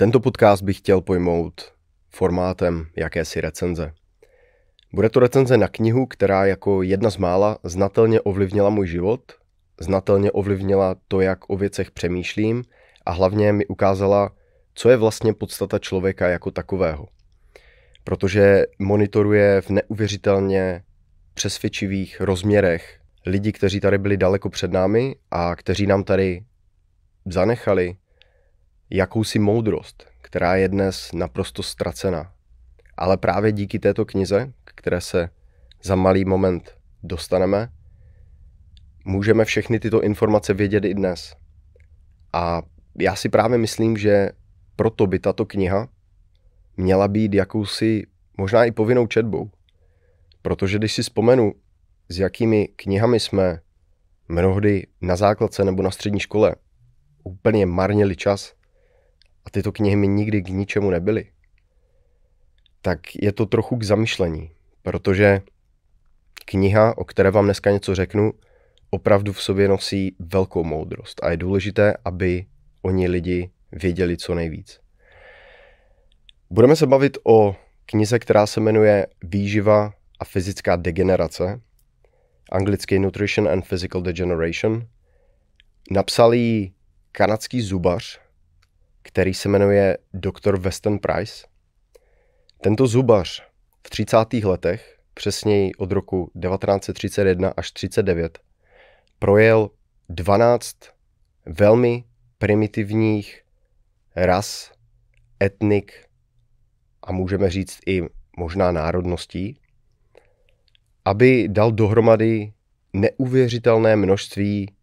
[0.00, 1.72] Tento podcast bych chtěl pojmout
[2.10, 3.92] formátem jakési recenze.
[4.92, 9.20] Bude to recenze na knihu, která jako jedna z mála znatelně ovlivnila můj život,
[9.80, 12.64] znatelně ovlivnila to, jak o věcech přemýšlím
[13.06, 14.30] a hlavně mi ukázala,
[14.74, 17.06] co je vlastně podstata člověka jako takového.
[18.04, 20.82] Protože monitoruje v neuvěřitelně
[21.34, 26.44] přesvědčivých rozměrech lidi, kteří tady byli daleko před námi a kteří nám tady
[27.26, 27.96] zanechali
[28.90, 32.32] jakousi moudrost, která je dnes naprosto ztracena.
[32.96, 35.28] Ale právě díky této knize, které se
[35.82, 37.68] za malý moment dostaneme,
[39.04, 41.36] můžeme všechny tyto informace vědět i dnes.
[42.32, 42.62] A
[42.98, 44.30] já si právě myslím, že
[44.76, 45.88] proto by tato kniha
[46.76, 49.50] měla být jakousi možná i povinnou četbou.
[50.42, 51.52] Protože když si vzpomenu,
[52.08, 53.60] s jakými knihami jsme
[54.28, 56.54] mnohdy na základce nebo na střední škole
[57.24, 58.57] úplně marnili čas
[59.48, 61.32] a tyto knihy mi nikdy k ničemu nebyly,
[62.82, 64.50] tak je to trochu k zamyšlení,
[64.82, 65.40] protože
[66.44, 68.32] kniha, o které vám dneska něco řeknu,
[68.90, 72.46] opravdu v sobě nosí velkou moudrost a je důležité, aby
[72.82, 74.80] oni lidi věděli co nejvíc.
[76.50, 81.60] Budeme se bavit o knize, která se jmenuje Výživa a fyzická degenerace,
[82.52, 84.86] anglicky Nutrition and Physical Degeneration.
[85.90, 86.72] Napsal ji
[87.12, 88.27] kanadský zubař,
[89.08, 90.58] který se jmenuje Dr.
[90.58, 91.46] Weston Price.
[92.60, 93.42] Tento zubař
[93.86, 94.16] v 30.
[94.44, 98.38] letech, přesněji od roku 1931 až 39,
[99.18, 99.70] projel
[100.08, 100.76] 12
[101.46, 102.04] velmi
[102.38, 103.42] primitivních
[104.16, 104.72] ras,
[105.42, 105.92] etnik
[107.02, 108.02] a můžeme říct i
[108.36, 109.60] možná národností,
[111.04, 112.52] aby dal dohromady
[112.92, 114.74] neuvěřitelné množství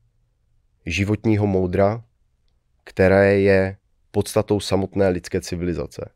[0.86, 2.04] životního moudra,
[2.84, 3.78] které je
[4.16, 6.10] podstatou samotné lidské civilizace.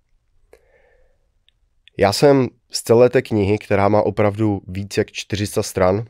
[1.98, 6.06] Já jsem z celé té knihy, která má opravdu víc jak 400 stran,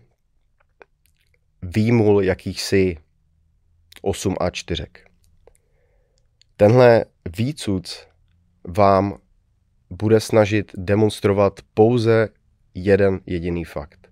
[1.62, 2.98] výmul jakýchsi
[4.02, 4.86] 8 a 4.
[6.58, 7.06] Tenhle
[7.38, 8.08] výcuc
[8.68, 9.18] vám
[9.90, 12.30] bude snažit demonstrovat pouze
[12.74, 14.10] jeden jediný fakt.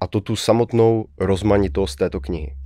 [0.00, 2.56] A to tu samotnou rozmanitost této knihy.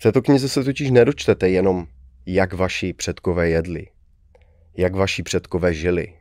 [0.00, 1.86] V této knize se totiž nedočtete jenom,
[2.26, 3.86] jak vaši předkové jedli,
[4.76, 6.18] jak vaši předkové žili,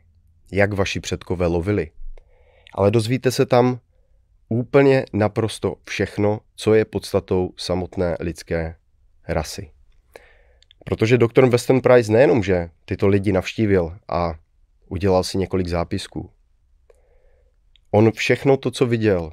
[0.52, 1.92] jak vaši předkové lovili,
[2.74, 3.80] ale dozvíte se tam
[4.50, 8.76] úplně naprosto všechno, co je podstatou samotné lidské
[9.28, 9.72] rasy.
[10.86, 14.34] Protože doktor Weston Price nejenom, že tyto lidi navštívil a
[14.88, 16.30] udělal si několik zápisků.
[17.92, 19.32] On všechno to, co viděl,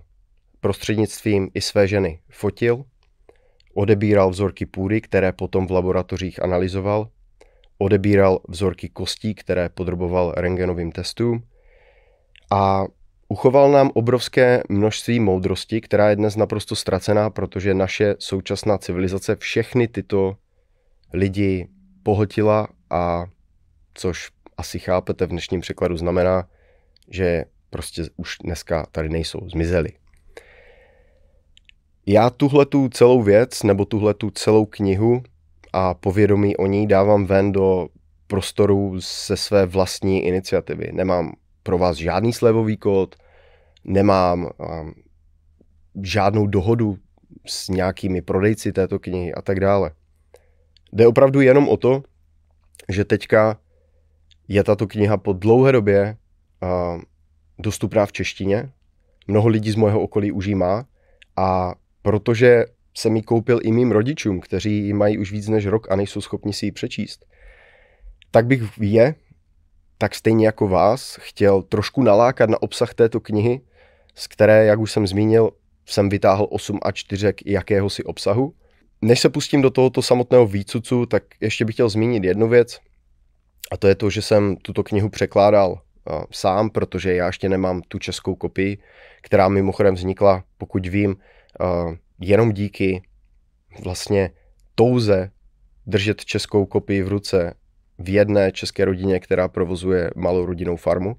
[0.60, 2.84] prostřednictvím i své ženy fotil,
[3.74, 7.08] odebíral vzorky půdy, které potom v laboratořích analyzoval,
[7.78, 11.42] odebíral vzorky kostí, které podroboval rengenovým testům
[12.50, 12.84] a
[13.32, 19.88] Uchoval nám obrovské množství moudrosti, která je dnes naprosto ztracená, protože naše současná civilizace všechny
[19.88, 20.36] tyto
[21.12, 21.68] lidi
[22.02, 23.26] pohltila a
[23.94, 26.48] což asi chápete v dnešním překladu znamená,
[27.10, 29.92] že prostě už dneska tady nejsou, zmizeli.
[32.06, 35.22] Já tuhle tu celou věc nebo tuhle tu celou knihu
[35.72, 37.88] a povědomí o ní dávám ven do
[38.26, 40.92] prostoru se své vlastní iniciativy.
[40.92, 41.32] Nemám
[41.62, 43.16] pro vás žádný slevový kód,
[43.84, 44.94] nemám um,
[46.02, 46.98] žádnou dohodu
[47.46, 49.90] s nějakými prodejci této knihy a tak dále.
[50.92, 52.02] Jde opravdu jenom o to,
[52.88, 53.58] že teďka
[54.48, 56.16] je tato kniha po dlouhé době
[56.62, 57.02] uh,
[57.58, 58.72] dostupná v češtině.
[59.28, 60.84] Mnoho lidí z mého okolí už ji má
[61.36, 62.64] a protože
[62.94, 66.20] jsem ji koupil i mým rodičům, kteří ji mají už víc než rok a nejsou
[66.20, 67.26] schopni si ji přečíst,
[68.30, 69.14] tak bych je,
[69.98, 73.60] tak stejně jako vás, chtěl trošku nalákat na obsah této knihy,
[74.14, 75.50] z které, jak už jsem zmínil,
[75.86, 78.54] jsem vytáhl 8 a 4 jakéhosi obsahu.
[79.02, 82.80] Než se pustím do tohoto samotného výcucu, tak ještě bych chtěl zmínit jednu věc,
[83.72, 87.82] a to je to, že jsem tuto knihu překládal uh, sám, protože já ještě nemám
[87.88, 88.78] tu českou kopii,
[89.22, 91.16] která mimochodem vznikla, pokud vím,
[92.20, 93.02] jenom díky
[93.84, 94.30] vlastně
[94.74, 95.30] touze
[95.86, 97.54] držet českou kopii v ruce
[97.98, 101.16] v jedné české rodině, která provozuje malou rodinnou farmu.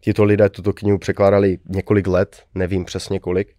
[0.00, 3.54] Tito lidé tuto knihu překládali několik let, nevím přesně kolik,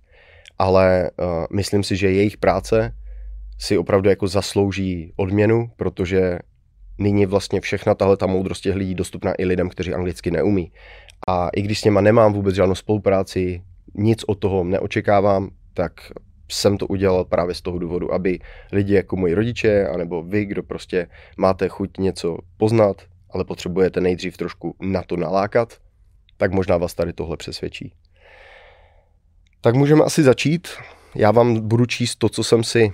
[0.59, 2.95] ale uh, myslím si, že jejich práce
[3.57, 6.39] si opravdu jako zaslouží odměnu, protože
[6.97, 10.71] nyní vlastně všechna tahle ta moudrost těch lidí dostupná i lidem, kteří anglicky neumí.
[11.27, 13.61] A i když s něma nemám vůbec žádnou spolupráci,
[13.95, 16.11] nic od toho neočekávám, tak
[16.49, 18.39] jsem to udělal právě z toho důvodu, aby
[18.71, 21.07] lidi jako moji rodiče, anebo vy, kdo prostě
[21.37, 25.77] máte chuť něco poznat, ale potřebujete nejdřív trošku na to nalákat,
[26.37, 27.93] tak možná vás tady tohle přesvědčí.
[29.61, 30.67] Tak můžeme asi začít.
[31.15, 32.93] Já vám budu číst to, co jsem si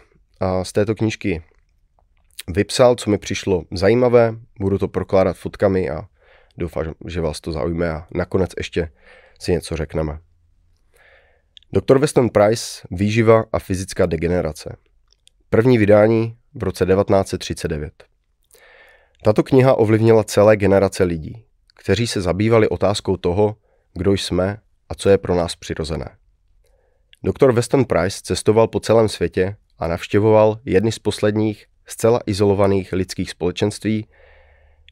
[0.63, 1.43] z této knížky
[2.47, 4.35] vypsal, co mi přišlo zajímavé.
[4.59, 6.07] Budu to prokládat fotkami a
[6.57, 8.91] doufám, že vás to zaujme a nakonec ještě
[9.39, 10.19] si něco řekneme.
[11.71, 11.97] Dr.
[11.97, 14.77] Weston Price Výživa a fyzická degenerace.
[15.49, 18.03] První vydání v roce 1939.
[19.23, 23.55] Tato kniha ovlivnila celé generace lidí, kteří se zabývali otázkou toho,
[23.93, 24.57] kdo jsme
[24.89, 26.17] a co je pro nás přirozené.
[27.23, 27.51] Dr.
[27.51, 34.07] Weston Price cestoval po celém světě a navštěvoval jedny z posledních zcela izolovaných lidských společenství,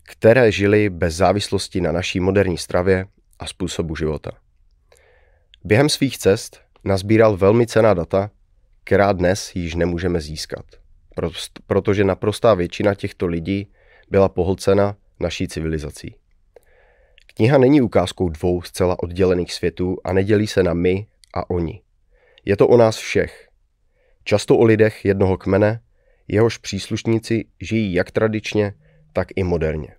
[0.03, 3.05] které žili bez závislosti na naší moderní stravě
[3.39, 4.31] a způsobu života.
[5.63, 8.31] Během svých cest nazbíral velmi cená data,
[8.83, 10.65] která dnes již nemůžeme získat,
[11.67, 13.67] protože naprostá většina těchto lidí
[14.09, 16.15] byla pohlcena naší civilizací.
[17.35, 21.81] Kniha není ukázkou dvou zcela oddělených světů a nedělí se na my a oni.
[22.45, 23.49] Je to o nás všech.
[24.23, 25.81] Často o lidech jednoho kmene,
[26.27, 28.73] jehož příslušníci žijí jak tradičně,
[29.13, 29.95] tak i moderně.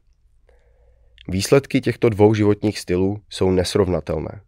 [1.29, 4.41] Výsledky těchto dvou životních stylů jsou nesrovnatelné.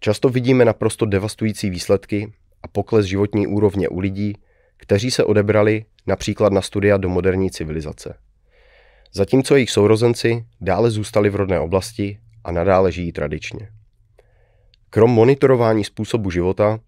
[0.00, 2.32] Často vidíme naprosto devastující výsledky
[2.62, 4.34] a pokles životní úrovně u lidí,
[4.76, 8.14] kteří se odebrali například na studia do moderní civilizace.
[9.12, 13.68] Zatímco jejich sourozenci dále zůstali v rodné oblasti a nadále žijí tradičně.
[14.90, 16.80] Krom monitorování způsobu života,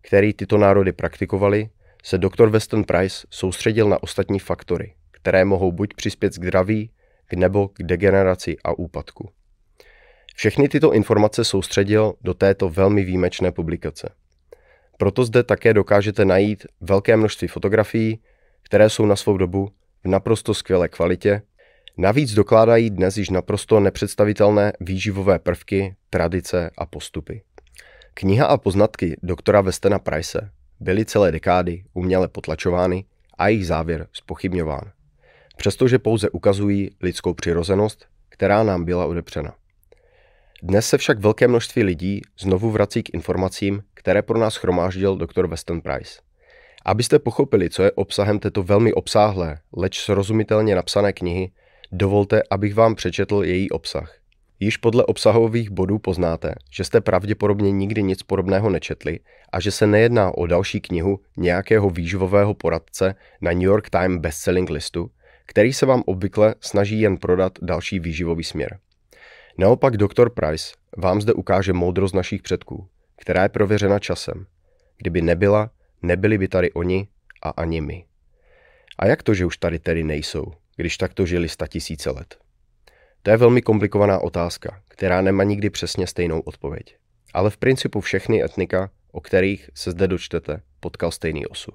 [0.00, 1.68] který tyto národy praktikovali,
[2.02, 2.48] se dr.
[2.48, 6.90] Weston Price soustředil na ostatní faktory, které mohou buď přispět k zdraví,
[7.26, 9.30] k nebo k degeneraci a úpadku.
[10.36, 14.10] Všechny tyto informace soustředil do této velmi výjimečné publikace.
[14.98, 18.20] Proto zde také dokážete najít velké množství fotografií,
[18.62, 19.68] které jsou na svou dobu
[20.04, 21.42] v naprosto skvělé kvalitě.
[21.96, 27.42] Navíc dokládají dnes již naprosto nepředstavitelné výživové prvky, tradice a postupy.
[28.14, 33.04] Kniha a poznatky doktora Westena Price byly celé dekády uměle potlačovány
[33.38, 34.90] a jejich závěr spochybňován.
[35.56, 39.54] Přestože pouze ukazují lidskou přirozenost, která nám byla odepřena.
[40.66, 45.46] Dnes se však velké množství lidí znovu vrací k informacím, které pro nás chromáždil dr.
[45.46, 46.20] Weston Price.
[46.84, 51.52] Abyste pochopili, co je obsahem této velmi obsáhlé, leč srozumitelně napsané knihy,
[51.92, 54.16] dovolte, abych vám přečetl její obsah.
[54.60, 59.20] Již podle obsahových bodů poznáte, že jste pravděpodobně nikdy nic podobného nečetli
[59.52, 64.70] a že se nejedná o další knihu nějakého výživového poradce na New York Times bestselling
[64.70, 65.10] listu,
[65.46, 68.78] který se vám obvykle snaží jen prodat další výživový směr.
[69.58, 74.46] Naopak doktor Price vám zde ukáže moudrost našich předků, která je prověřena časem.
[74.96, 75.70] Kdyby nebyla,
[76.02, 77.08] nebyli by tady oni
[77.42, 78.04] a ani my.
[78.98, 82.36] A jak to, že už tady tedy nejsou, když takto žili sta tisíce let?
[83.22, 86.96] To je velmi komplikovaná otázka, která nemá nikdy přesně stejnou odpověď.
[87.34, 91.74] Ale v principu všechny etnika, o kterých se zde dočtete, potkal stejný osud.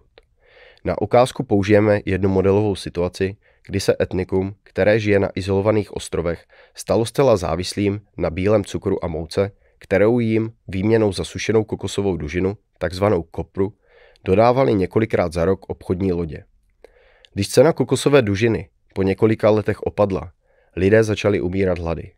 [0.85, 3.37] Na ukázku použijeme jednu modelovou situaci,
[3.67, 6.45] kdy se etnikum, které žije na izolovaných ostrovech,
[6.75, 12.57] stalo zcela závislým na bílém cukru a mouce, kterou jim výměnou za sušenou kokosovou dužinu,
[12.77, 13.73] takzvanou kopru,
[14.25, 16.43] dodávali několikrát za rok obchodní lodě.
[17.33, 20.31] Když cena kokosové dužiny po několika letech opadla,
[20.75, 22.11] lidé začali umírat hlady.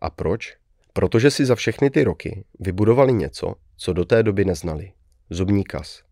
[0.00, 0.56] A proč?
[0.92, 4.92] Protože si za všechny ty roky vybudovali něco, co do té doby neznali.
[5.30, 6.02] Zubní kas.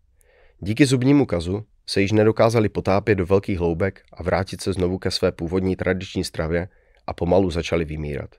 [0.61, 5.11] Díky zubnímu kazu se již nedokázali potápět do velkých hloubek a vrátit se znovu ke
[5.11, 6.69] své původní tradiční stravě
[7.07, 8.31] a pomalu začali vymírat.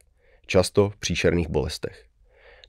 [0.46, 2.06] Často v příšerných bolestech.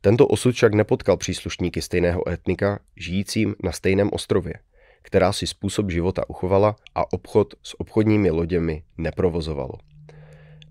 [0.00, 4.54] Tento osud však nepotkal příslušníky stejného etnika žijícím na stejném ostrově,
[5.02, 9.72] která si způsob života uchovala a obchod s obchodními loděmi neprovozovalo.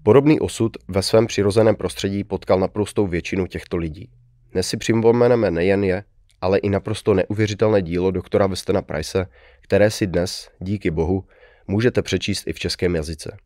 [0.04, 4.10] Podobný osud ve svém přirozeném prostředí potkal naprostou většinu těchto lidí.
[4.52, 6.04] Dnes si připomeneme nejen je,
[6.44, 9.28] ale i naprosto neuvěřitelné dílo doktora Westona Price,
[9.62, 11.24] které si dnes, díky bohu,
[11.68, 13.38] můžete přečíst i v českém jazyce.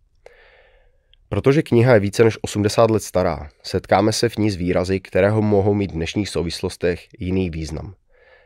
[1.29, 5.41] Protože kniha je více než 80 let stará, setkáme se v ní s výrazy, kterého
[5.41, 7.95] mohou mít v dnešních souvislostech jiný význam.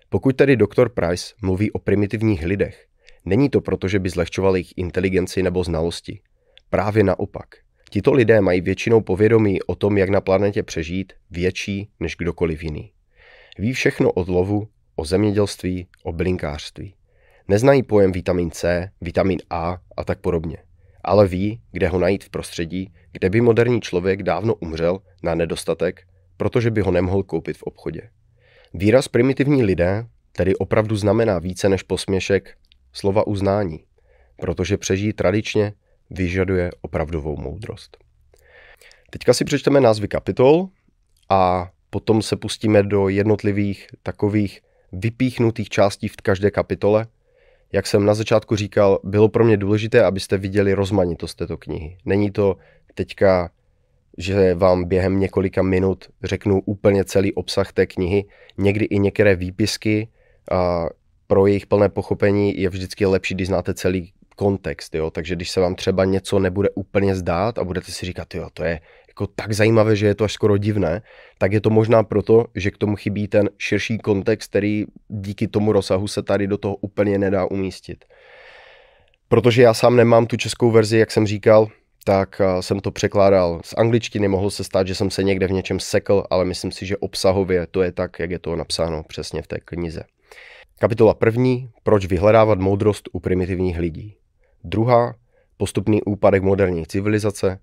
[0.10, 2.86] Pokud tedy doktor Price mluví o primitivních lidech,
[3.26, 6.20] není to proto, že by zlehčoval jejich inteligenci nebo znalosti.
[6.70, 7.48] Právě naopak.
[7.90, 12.92] Tito lidé mají většinou povědomí o tom, jak na planetě přežít, větší než kdokoliv jiný.
[13.58, 16.96] Ví všechno o lovu, o zemědělství, o bylinkářství.
[17.48, 20.58] Neznají pojem vitamin C, vitamin A a tak podobně.
[21.04, 26.02] Ale ví, kde ho najít v prostředí, kde by moderní člověk dávno umřel na nedostatek,
[26.38, 28.10] protože by ho nemohl koupit v obchodě.
[28.74, 32.58] Výraz primitivní lidé tedy opravdu znamená více než posměšek
[32.94, 33.84] slova uznání,
[34.38, 35.74] protože přežít tradičně
[36.10, 37.98] vyžaduje opravdovou moudrost.
[39.10, 40.68] Teďka si přečteme názvy kapitol
[41.30, 47.08] a potom se pustíme do jednotlivých takových vypíchnutých částí v každé kapitole.
[47.72, 51.98] Jak jsem na začátku říkal, bylo pro mě důležité, abyste viděli rozmanitost této knihy.
[52.06, 52.58] Není to
[52.96, 53.52] teďka,
[54.18, 58.26] že vám během několika minut řeknu úplně celý obsah té knihy.
[58.58, 60.08] Někdy i některé výpisky
[60.52, 60.86] a
[61.28, 65.12] pro jejich plné pochopení je vždycky lepší, když znáte celý kontext, jo?
[65.12, 68.64] takže když se vám třeba něco nebude úplně zdát a budete si říkat, jo, to
[68.64, 68.80] je
[69.22, 71.02] jako tak zajímavé, že je to až skoro divné,
[71.38, 75.72] tak je to možná proto, že k tomu chybí ten širší kontext, který díky tomu
[75.72, 78.06] rozsahu se tady do toho úplně nedá umístit.
[79.28, 81.68] Protože já sám nemám tu českou verzi, jak jsem říkal,
[82.06, 85.80] tak jsem to překládal z angličtiny, mohlo se stát, že jsem se někde v něčem
[85.80, 89.48] sekl, ale myslím si, že obsahově to je tak, jak je to napsáno přesně v
[89.48, 90.04] té knize.
[90.80, 94.16] Kapitola první, proč vyhledávat moudrost u primitivních lidí.
[94.64, 95.16] Druhá,
[95.58, 97.60] postupný úpadek moderní civilizace.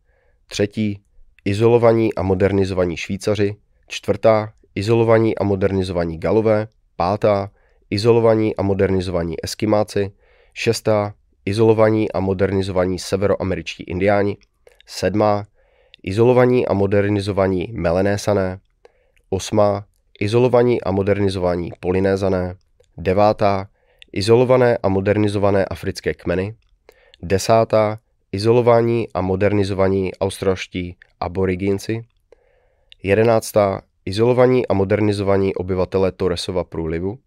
[0.47, 1.03] Třetí,
[1.45, 3.57] izolovaní a modernizovaní Švýcaři.
[3.89, 6.69] Čtvrtá, izolovaní a modernizovaní Galové.
[6.97, 7.51] Pátá,
[7.91, 10.13] izolovaní a modernizovaní Eskimáci.
[10.53, 11.15] Šestá,
[11.45, 14.37] izolovaní a modernizovaní severoameričtí indiáni.
[14.87, 15.47] Sedmá,
[16.03, 18.61] izolovaní a modernizovaní Melanésané.
[19.31, 19.87] Osmá,
[20.21, 22.57] izolovaní a modernizovaní Polinézané.
[22.97, 23.69] Devátá,
[24.13, 26.57] izolované a modernizované africké kmeny.
[27.23, 27.99] Desátá,
[28.33, 32.05] izolování a modernizovaní australští aboriginci.
[33.03, 37.19] Jedenáctá, izolovaní a modernizovaní obyvatele Torresova průlivu.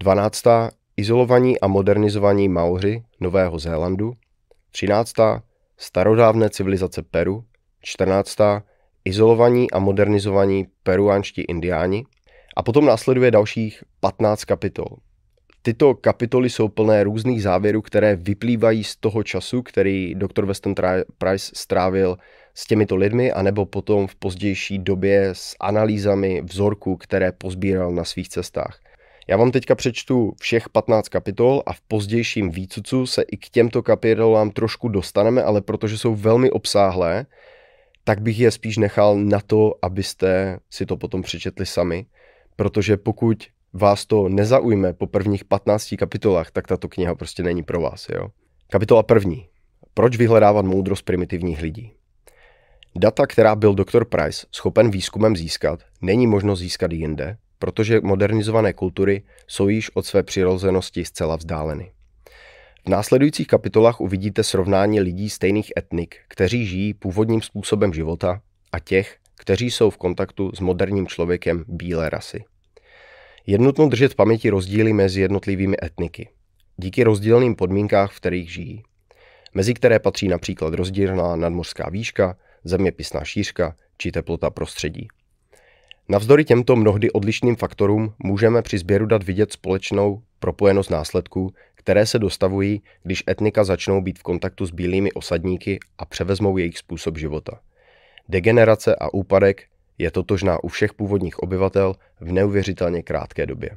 [0.00, 4.12] Dvanáctá, izolovaní a modernizovaní Maoři Nového Zélandu.
[4.70, 5.42] Třináctá,
[5.76, 7.44] starodávné civilizace Peru.
[7.80, 8.62] Čtrnáctá,
[9.04, 12.04] izolovaní a modernizovaní peruánští indiáni.
[12.56, 14.86] A potom následuje dalších 15 kapitol.
[15.64, 20.44] Tyto kapitoly jsou plné různých závěrů, které vyplývají z toho času, který dr.
[20.44, 20.74] Weston
[21.18, 22.18] Price strávil
[22.54, 28.28] s těmito lidmi, anebo potom v pozdější době s analýzami vzorků, které pozbíral na svých
[28.28, 28.80] cestách.
[29.28, 33.82] Já vám teďka přečtu všech 15 kapitol a v pozdějším výcucu se i k těmto
[33.82, 37.26] kapitolám trošku dostaneme, ale protože jsou velmi obsáhlé,
[38.04, 42.06] tak bych je spíš nechal na to, abyste si to potom přečetli sami,
[42.56, 47.80] protože pokud vás to nezaujme po prvních 15 kapitolách, tak tato kniha prostě není pro
[47.80, 48.06] vás.
[48.14, 48.28] Jo?
[48.70, 49.48] Kapitola první.
[49.94, 51.92] Proč vyhledávat moudrost primitivních lidí?
[52.96, 54.04] Data, která byl dr.
[54.04, 60.22] Price schopen výzkumem získat, není možno získat jinde, protože modernizované kultury jsou již od své
[60.22, 61.92] přirozenosti zcela vzdáleny.
[62.86, 68.40] V následujících kapitolách uvidíte srovnání lidí stejných etnik, kteří žijí původním způsobem života
[68.72, 72.44] a těch, kteří jsou v kontaktu s moderním člověkem bílé rasy.
[73.46, 76.28] Je nutno držet v paměti rozdíly mezi jednotlivými etniky.
[76.76, 78.82] Díky rozdílným podmínkách, v kterých žijí.
[79.54, 85.08] Mezi které patří například rozdílná nadmořská výška, zeměpisná šířka či teplota prostředí.
[86.08, 92.18] Navzdory těmto mnohdy odlišným faktorům můžeme při sběru dat vidět společnou propojenost následků, které se
[92.18, 97.60] dostavují, když etnika začnou být v kontaktu s bílými osadníky a převezmou jejich způsob života.
[98.28, 99.64] Degenerace a úpadek
[100.02, 103.70] je totožná u všech původních obyvatel v neuvěřitelně krátké době.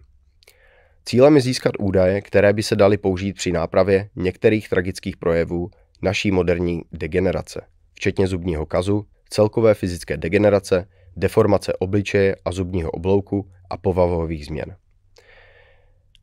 [1.06, 5.70] Cílem je získat údaje, které by se daly použít při nápravě některých tragických projevů
[6.02, 7.62] naší moderní degenerace,
[7.94, 14.76] včetně zubního kazu, celkové fyzické degenerace, deformace obličeje a zubního oblouku a povavových změn.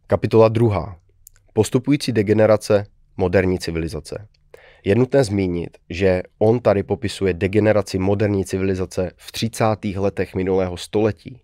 [0.07, 0.97] Kapitola 2.
[1.53, 4.29] Postupující degenerace moderní civilizace.
[4.85, 9.65] Je nutné zmínit, že on tady popisuje degeneraci moderní civilizace v 30.
[9.97, 11.41] letech minulého století.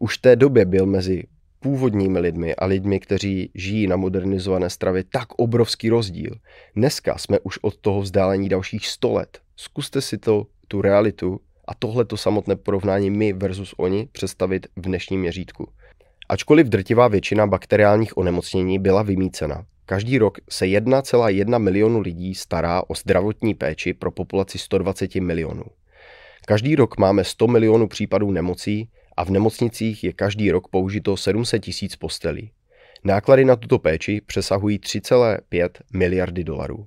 [0.00, 1.24] Už v té době byl mezi
[1.60, 6.30] původními lidmi a lidmi, kteří žijí na modernizované stravě, tak obrovský rozdíl.
[6.76, 9.38] Dneska jsme už od toho vzdálení dalších 100 let.
[9.56, 15.20] Zkuste si to, tu realitu a tohleto samotné porovnání my versus oni představit v dnešním
[15.20, 15.68] měřítku.
[16.28, 22.94] Ačkoliv drtivá většina bakteriálních onemocnění byla vymícena, Každý rok se 1,1 milionu lidí stará o
[22.94, 25.64] zdravotní péči pro populaci 120 milionů.
[26.46, 31.62] Každý rok máme 100 milionů případů nemocí a v nemocnicích je každý rok použito 700
[31.62, 32.50] tisíc postelí.
[33.04, 36.86] Náklady na tuto péči přesahují 3,5 miliardy dolarů.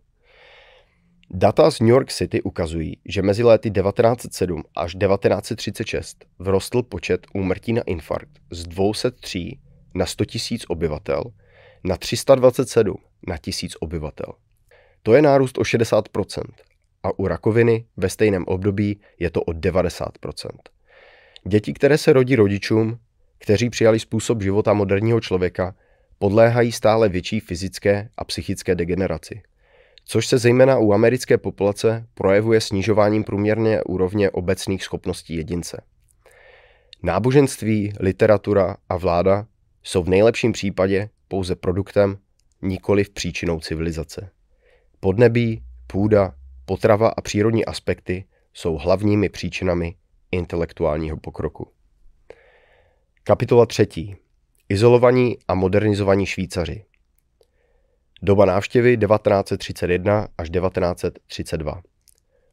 [1.29, 7.73] Data z New York City ukazují, že mezi lety 1907 až 1936 vrostl počet úmrtí
[7.73, 9.57] na infarkt z 203
[9.95, 11.23] na 100 000 obyvatel
[11.83, 12.95] na 327
[13.27, 14.33] na tisíc obyvatel.
[15.03, 16.43] To je nárůst o 60%
[17.03, 20.49] a u rakoviny ve stejném období je to o 90%.
[21.47, 22.99] Děti, které se rodí rodičům,
[23.39, 25.75] kteří přijali způsob života moderního člověka,
[26.19, 29.41] podléhají stále větší fyzické a psychické degeneraci,
[30.05, 35.83] což se zejména u americké populace projevuje snižováním průměrné úrovně obecných schopností jedince.
[37.03, 39.45] Náboženství, literatura a vláda
[39.83, 42.17] jsou v nejlepším případě pouze produktem,
[42.61, 44.31] nikoli v příčinou civilizace.
[44.99, 46.35] Podnebí, půda,
[46.65, 49.95] potrava a přírodní aspekty jsou hlavními příčinami
[50.31, 51.67] intelektuálního pokroku.
[53.23, 54.15] Kapitola třetí.
[54.69, 56.85] Izolovaní a modernizovaní Švýcaři.
[58.21, 61.81] Doba návštěvy 1931 až 1932.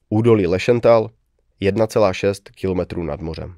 [0.08, 1.11] Údolí Lešental
[1.61, 3.56] 1,6 km nad mořem.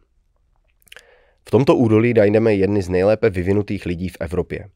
[1.44, 4.68] V tomto údolí najdeme jedny z nejlépe vyvinutých lidí v Evropě.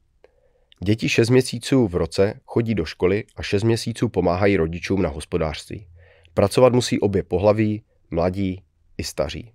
[0.83, 5.87] Děti 6 měsíců v roce chodí do školy a 6 měsíců pomáhají rodičům na hospodářství.
[6.35, 8.63] Pracovat musí obě pohlaví, mladí
[8.99, 9.53] i staří.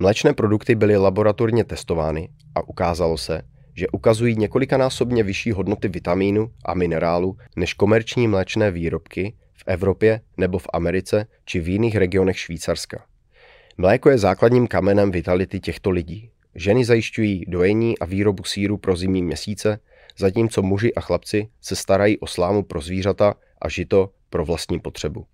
[0.00, 3.42] Mléčné produkty byly laboratorně testovány a ukázalo se,
[3.74, 10.58] že ukazují několikanásobně vyšší hodnoty vitamínu a minerálu než komerční mléčné výrobky v Evropě nebo
[10.58, 13.04] v Americe či v jiných regionech Švýcarska.
[13.76, 16.30] Mléko je základním kamenem vitality těchto lidí.
[16.54, 19.78] Ženy zajišťují dojení a výrobu síru pro zimní měsíce,
[20.18, 25.26] zatímco muži a chlapci se starají o slámu pro zvířata a žito pro vlastní potřebu.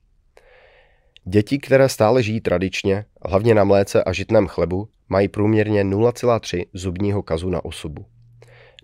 [1.25, 7.23] Děti, které stále žijí tradičně, hlavně na mléce a žitném chlebu, mají průměrně 0,3 zubního
[7.23, 8.07] kazu na osobu.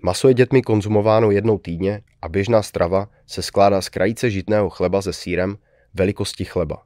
[0.03, 5.03] Maso je dětmi konzumováno jednou týdně a běžná strava se skládá z krajice žitného chleba
[5.03, 5.59] se sírem
[5.95, 6.83] velikosti chleba,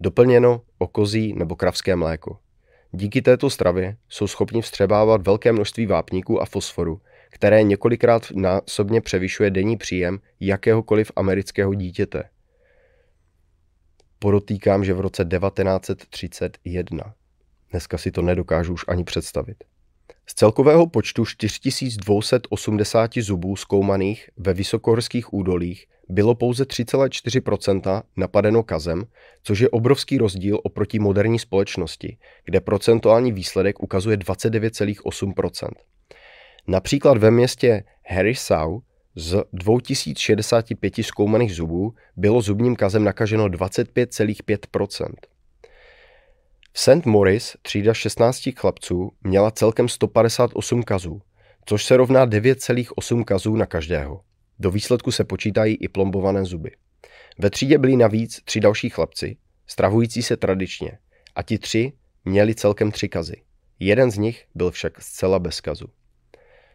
[0.00, 2.38] doplněno o kozí nebo kravské mléko.
[2.92, 7.00] Díky této stravě jsou schopni vstřebávat velké množství vápníků a fosforu,
[7.30, 12.24] které několikrát násobně převyšuje denní příjem jakéhokoliv amerického dítěte.
[14.18, 17.14] Podotýkám, že v roce 1931.
[17.70, 19.64] Dneska si to nedokážu už ani představit.
[20.26, 29.04] Z celkového počtu 4280 zubů zkoumaných ve vysokohorských údolích bylo pouze 3,4% napadeno kazem,
[29.42, 35.72] což je obrovský rozdíl oproti moderní společnosti, kde procentuální výsledek ukazuje 29,8
[36.70, 38.80] Například ve městě Harrisau
[39.14, 45.10] z 2065 zkoumaných zubů bylo zubním kazem nakaženo 25,5%
[46.72, 47.06] v St.
[47.06, 51.20] Morris třída 16 chlapců měla celkem 158 kazů,
[51.64, 54.20] což se rovná 9,8 kazů na každého.
[54.58, 56.70] Do výsledku se počítají i plombované zuby.
[57.38, 60.98] Ve třídě byli navíc tři další chlapci, stravující se tradičně,
[61.34, 61.92] a ti tři
[62.24, 63.36] měli celkem tři kazy.
[63.78, 65.86] Jeden z nich byl však zcela bez kazu.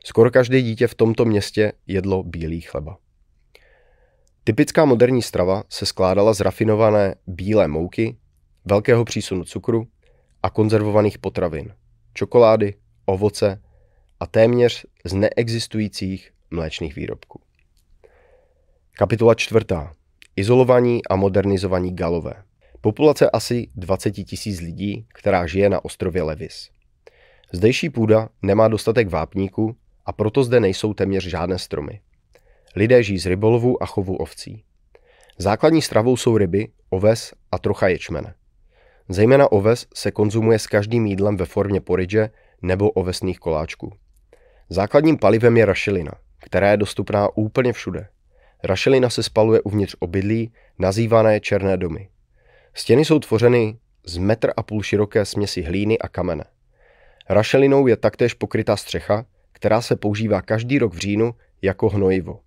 [0.07, 2.97] Skoro každé dítě v tomto městě jedlo bílý chleba.
[4.43, 8.17] Typická moderní strava se skládala z rafinované bílé mouky,
[8.65, 9.87] velkého přísunu cukru
[10.43, 11.73] a konzervovaných potravin,
[12.13, 12.73] čokolády,
[13.05, 13.61] ovoce
[14.19, 17.41] a téměř z neexistujících mléčných výrobků.
[18.91, 19.93] Kapitola čtvrtá.
[20.35, 22.43] Izolovaní a modernizovaní galové.
[22.81, 26.69] Populace asi 20 tisíc lidí, která žije na ostrově Levis.
[27.53, 32.01] Zdejší půda nemá dostatek vápníku a proto zde nejsou téměř žádné stromy.
[32.75, 34.63] Lidé žijí z rybolovu a chovu ovcí.
[35.37, 38.33] Základní stravou jsou ryby, oves a trocha ječmene.
[39.09, 42.29] Zejména oves se konzumuje s každým jídlem ve formě poridže
[42.61, 43.93] nebo ovesných koláčků.
[44.69, 48.07] Základním palivem je rašelina, která je dostupná úplně všude.
[48.63, 52.09] Rašelina se spaluje uvnitř obydlí, nazývané černé domy.
[52.73, 56.43] Stěny jsou tvořeny z metr a půl široké směsi hlíny a kamene.
[57.29, 59.25] Rašelinou je taktéž pokrytá střecha,
[59.65, 62.39] která se používá každý rok v říjnu jako hnojivo.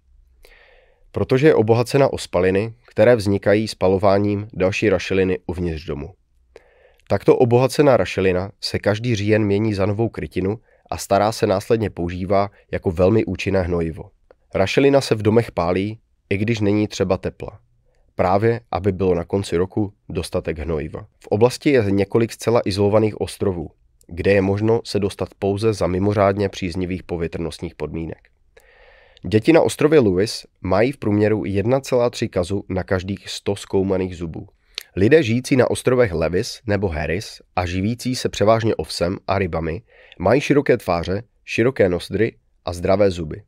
[1.12, 6.14] Protože je obohacena o spaliny, které vznikají spalováním další rašeliny uvnitř domu.
[7.09, 10.59] Takto obohacená rašelina se každý říjen mění za novou krytinu
[10.90, 14.11] a stará se následně používá jako velmi účinné hnojivo.
[14.54, 15.98] Rašelina se v domech pálí,
[16.31, 17.61] i když není třeba tepla.
[18.14, 21.07] Právě, aby bylo na konci roku dostatek hnojiva.
[21.20, 23.70] V oblasti je několik zcela izolovaných ostrovů,
[24.08, 28.28] kde je možno se dostat pouze za mimořádně příznivých povětrnostních podmínek.
[29.26, 34.46] Děti na ostrově Lewis mají v průměru 1,3 kazu na každých 100 zkoumaných zubů.
[34.96, 39.82] Lidé žijící na ostrovech Levis nebo Harris a živící se převážně ovsem a rybami
[40.18, 43.42] mají široké tváře, široké nozdry a zdravé zuby.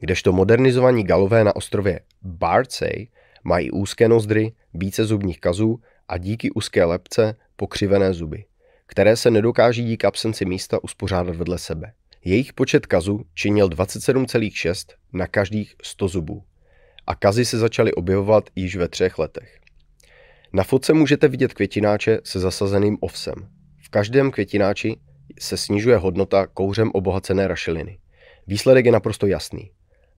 [0.00, 3.08] Kdežto modernizovaní galové na ostrově Bardsey
[3.44, 8.44] mají úzké nozdry, více zubních kazů a díky úzké lepce pokřivené zuby,
[8.92, 11.92] které se nedokáží díky absenci místa uspořádat vedle sebe.
[12.24, 16.42] Jejich počet kazů činil 27,6 na každých 100 zubů
[17.06, 19.58] a kazy se začaly objevovat již ve třech letech.
[20.52, 23.34] Na fotce můžete vidět květináče se zasazeným ovsem.
[23.84, 24.96] V každém květináči
[25.40, 27.98] se snižuje hodnota kouřem obohacené rašeliny.
[28.46, 29.70] Výsledek je naprosto jasný.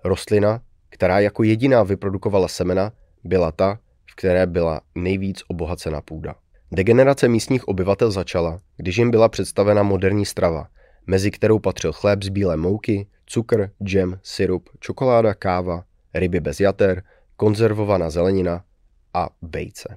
[0.04, 2.92] Rostlina, která jako jediná vyprodukovala semena,
[3.24, 3.78] byla ta,
[4.10, 6.34] v které byla nejvíc obohacena půda.
[6.74, 10.68] Degenerace místních obyvatel začala, když jim byla představena moderní strava,
[11.06, 15.84] mezi kterou patřil chléb z bílé mouky, cukr, džem, syrup, čokoláda, káva,
[16.14, 17.02] ryby bez jater,
[17.36, 18.64] konzervovaná zelenina
[19.14, 19.96] a bejce.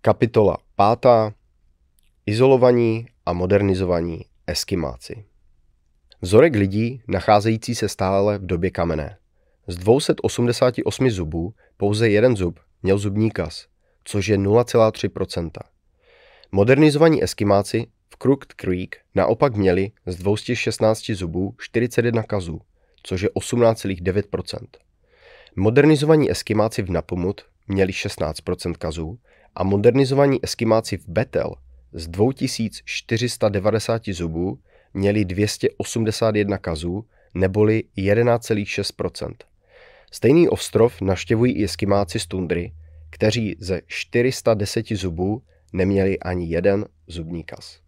[0.00, 0.56] Kapitola
[1.00, 1.34] 5.
[2.26, 5.24] Izolovaní a modernizovaní eskimáci.
[6.20, 9.16] Vzorek lidí nacházející se stále v době kamenné.
[9.66, 13.66] Z 288 zubů pouze jeden zub měl zubní kas,
[14.04, 15.50] což je 0,3%.
[16.52, 22.60] Modernizovaní eskimáci v Crooked Creek naopak měli z 216 zubů 41 kazů,
[23.02, 24.58] což je 18,9%.
[25.56, 29.18] Modernizovaní eskimáci v Napomut měli 16% kazů
[29.54, 31.54] a modernizovaní eskimáci v Betel
[31.92, 34.58] z 2490 zubů
[34.94, 39.34] měli 281 kazů, neboli 11,6%.
[40.12, 42.72] Stejný ostrov naštěvují i eskimáci z tundry,
[43.14, 47.80] kteří ze 410 zubů neměli ani jeden zubní kaz.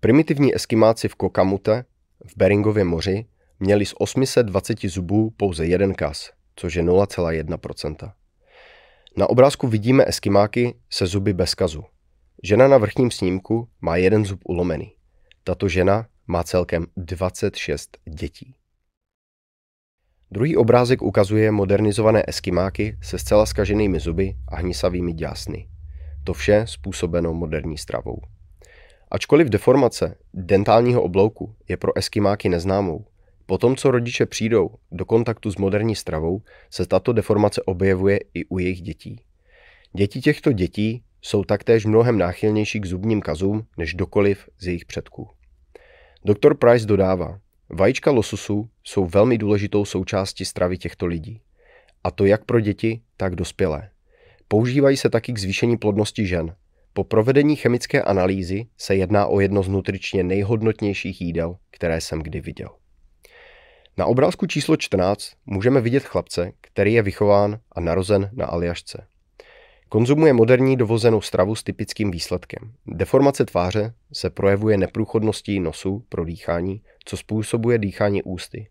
[0.00, 1.84] Primitivní eskimáci v Kokamute
[2.26, 3.26] v Beringově moři
[3.60, 8.12] měli z 820 zubů pouze jeden kas, což je 0,1%.
[9.16, 11.84] Na obrázku vidíme eskimáky se zuby bez kazu.
[12.42, 14.92] Žena na vrchním snímku má jeden zub ulomený.
[15.44, 18.54] Tato žena má celkem 26 dětí.
[20.36, 25.68] Druhý obrázek ukazuje modernizované eskimáky se zcela skaženými zuby a hnisavými děsny.
[26.24, 28.20] To vše způsobeno moderní stravou.
[29.10, 33.04] Ačkoliv deformace dentálního oblouku je pro eskimáky neznámou,
[33.46, 38.58] potom co rodiče přijdou do kontaktu s moderní stravou, se tato deformace objevuje i u
[38.58, 39.20] jejich dětí.
[39.92, 45.28] Děti těchto dětí jsou taktéž mnohem náchylnější k zubním kazům než dokoliv z jejich předků.
[46.24, 46.54] Dr.
[46.54, 51.40] Price dodává, vajíčka lososu jsou velmi důležitou součástí stravy těchto lidí.
[52.04, 53.90] A to jak pro děti, tak dospělé.
[54.48, 56.54] Používají se taky k zvýšení plodnosti žen.
[56.92, 62.40] Po provedení chemické analýzy se jedná o jedno z nutričně nejhodnotnějších jídel, které jsem kdy
[62.40, 62.68] viděl.
[63.96, 69.06] Na obrázku číslo 14 můžeme vidět chlapce, který je vychován a narozen na Aljašce.
[69.88, 72.72] Konzumuje moderní dovozenou stravu s typickým výsledkem.
[72.86, 78.68] Deformace tváře se projevuje neprůchodností nosu pro dýchání, co způsobuje dýchání ústy.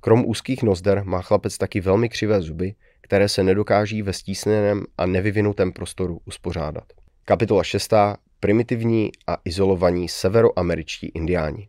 [0.00, 5.06] Krom úzkých nozder má chlapec taky velmi křivé zuby, které se nedokáží ve stísněném a
[5.06, 6.84] nevyvinutém prostoru uspořádat.
[7.24, 7.94] Kapitola 6.
[8.40, 11.68] Primitivní a izolovaní severoameričtí indiáni.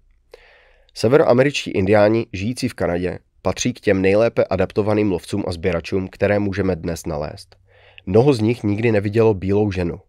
[0.94, 6.76] Severoameričtí indiáni žijící v Kanadě patří k těm nejlépe adaptovaným lovcům a sběračům, které můžeme
[6.76, 7.62] dnes nalézt.
[8.06, 10.00] Mnoho z nich nikdy nevidělo bílou ženu.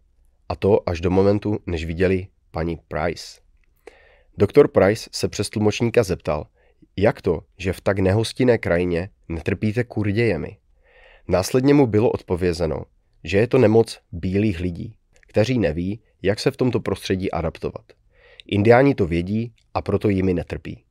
[0.49, 3.41] A to až do momentu, než viděli paní Price.
[4.37, 6.47] Doktor Price se přes tlumočníka zeptal,
[6.97, 10.57] jak to, že v tak nehostinné krajině netrpíte kurdějemi.
[11.27, 12.85] Následně mu bylo odpovězeno,
[13.23, 14.95] že je to nemoc bílých lidí,
[15.27, 17.85] kteří neví, jak se v tomto prostředí adaptovat.
[18.45, 20.83] Indiáni to vědí a proto jimi netrpí.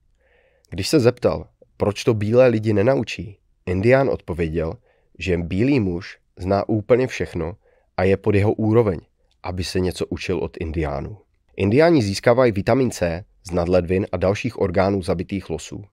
[0.71, 4.73] Když se zeptal, proč to bílé lidi nenaučí, Indián odpověděl,
[5.19, 7.57] že bílý muž zná úplně všechno
[7.97, 8.99] a je pod jeho úroveň,
[9.43, 11.17] aby se něco učil od indiánů.
[11.57, 15.85] Indiáni získávají vitamin C z nadledvin a dalších orgánů zabitých losů.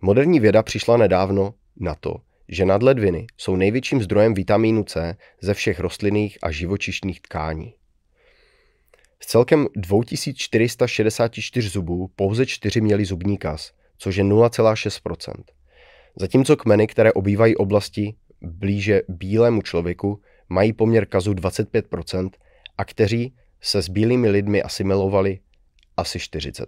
[0.00, 2.16] Moderní věda přišla nedávno na to,
[2.48, 7.74] že nadledviny jsou největším zdrojem vitamínu C ze všech rostlinných a živočišných tkání.
[9.20, 15.32] Z celkem 2464 zubů pouze 4 měli zubní kas, což je 0,6%.
[16.16, 22.30] Zatímco kmeny, které obývají oblasti blíže bílému člověku, mají poměr kazu 25%
[22.78, 25.38] a kteří se s bílými lidmi asimilovali
[25.96, 26.64] asi 40%.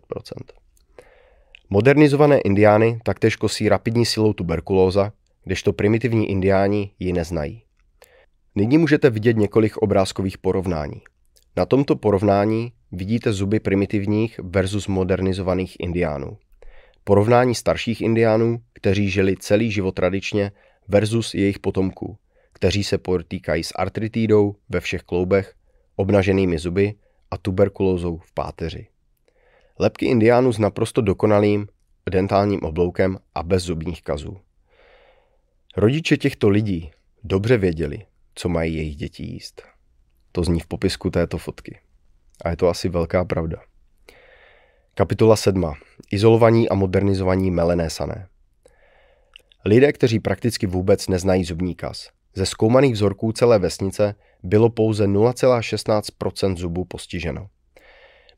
[1.71, 5.13] Modernizované indiány taktéž kosí rapidní silou tuberkulóza,
[5.45, 7.63] kdežto primitivní indiáni ji neznají.
[8.55, 11.03] Nyní můžete vidět několik obrázkových porovnání.
[11.57, 16.39] Na tomto porovnání vidíte zuby primitivních versus modernizovaných indiánů.
[17.05, 20.53] Porovnání starších indiánů, kteří žili celý život tradičně,
[20.89, 22.19] versus jejich potomků,
[22.53, 25.55] kteří se potýkají s artritídou ve všech kloubech,
[25.97, 26.95] obnaženými zuby
[27.31, 28.87] a tuberkulózou v páteři.
[29.79, 31.67] Lepky indiánů s naprosto dokonalým
[32.11, 34.37] dentálním obloukem a bez zubních kazů.
[35.77, 36.91] Rodiče těchto lidí
[37.25, 39.63] dobře věděli, co mají jejich děti jíst.
[40.33, 41.81] To zní v popisku této fotky.
[42.45, 43.63] A je to asi velká pravda.
[44.95, 45.73] Kapitola 7.
[46.11, 48.29] Izolovaní a modernizovaní melené sané.
[49.65, 52.09] Lidé, kteří prakticky vůbec neznají zubní kas.
[52.35, 57.47] Ze zkoumaných vzorků celé vesnice bylo pouze 0,16% zubů postiženo.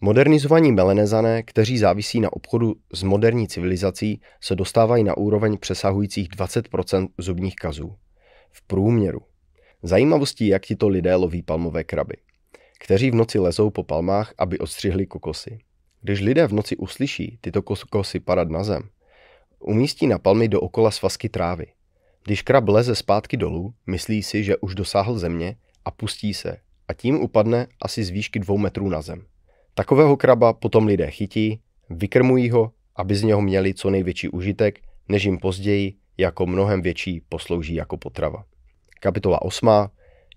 [0.03, 7.09] Modernizovaní melenezané, kteří závisí na obchodu s moderní civilizací, se dostávají na úroveň přesahujících 20%
[7.19, 7.97] zubních kazů.
[8.53, 9.21] V průměru.
[9.83, 12.17] Zajímavostí, jak tito lidé loví palmové kraby,
[12.85, 15.59] kteří v noci lezou po palmách, aby odstřihli kokosy.
[16.03, 18.83] Když lidé v noci uslyší tyto kokosy padat na zem,
[19.61, 21.67] umístí na palmy dookola svazky trávy.
[22.25, 26.57] Když krab leze zpátky dolů, myslí si, že už dosáhl země a pustí se
[26.89, 29.23] a tím upadne asi z výšky dvou metrů na zem.
[29.75, 35.25] Takového kraba potom lidé chytí, vykrmují ho, aby z něho měli co největší užitek, než
[35.25, 38.45] jim později jako mnohem větší poslouží jako potrava.
[39.01, 39.69] Kapitola 8.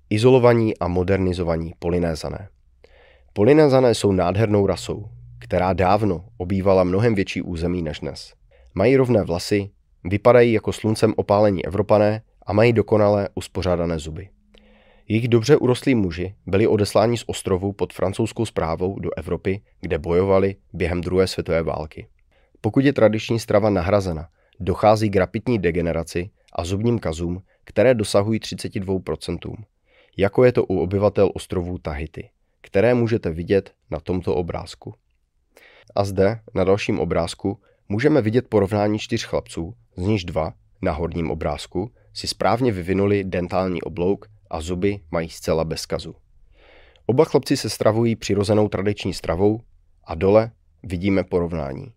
[0.09, 2.49] Izolovaní a modernizovaní polinézané.
[3.33, 5.05] Polinézané jsou nádhernou rasou,
[5.39, 8.33] která dávno obývala mnohem větší území než dnes.
[8.75, 9.69] Mají rovné vlasy,
[10.03, 14.29] vypadají jako sluncem opálení Evropané a mají dokonale uspořádané zuby.
[15.07, 20.55] Jejich dobře urostlí muži byli odesláni z ostrovu pod francouzskou zprávou do Evropy, kde bojovali
[20.73, 22.07] během druhé světové války.
[22.62, 24.27] Pokud je tradiční strava nahrazena,
[24.59, 29.55] dochází k rapidní degeneraci a zubním kazům, které dosahují 32%,
[30.17, 32.29] jako je to u obyvatel ostrovů Tahiti,
[32.62, 34.93] které můžete vidět na tomto obrázku.
[35.95, 37.59] A zde, na dalším obrázku,
[37.93, 43.82] můžeme vidět porovnání čtyř chlapců, z nichž dva, na horním obrázku, si správně vyvinuli dentální
[43.82, 46.15] oblouk a zuby mají zcela bez kazu.
[47.06, 49.62] Oba chlapci se stravují přirozenou tradiční stravou
[50.03, 50.51] a dole
[50.84, 51.93] vidíme porovnání.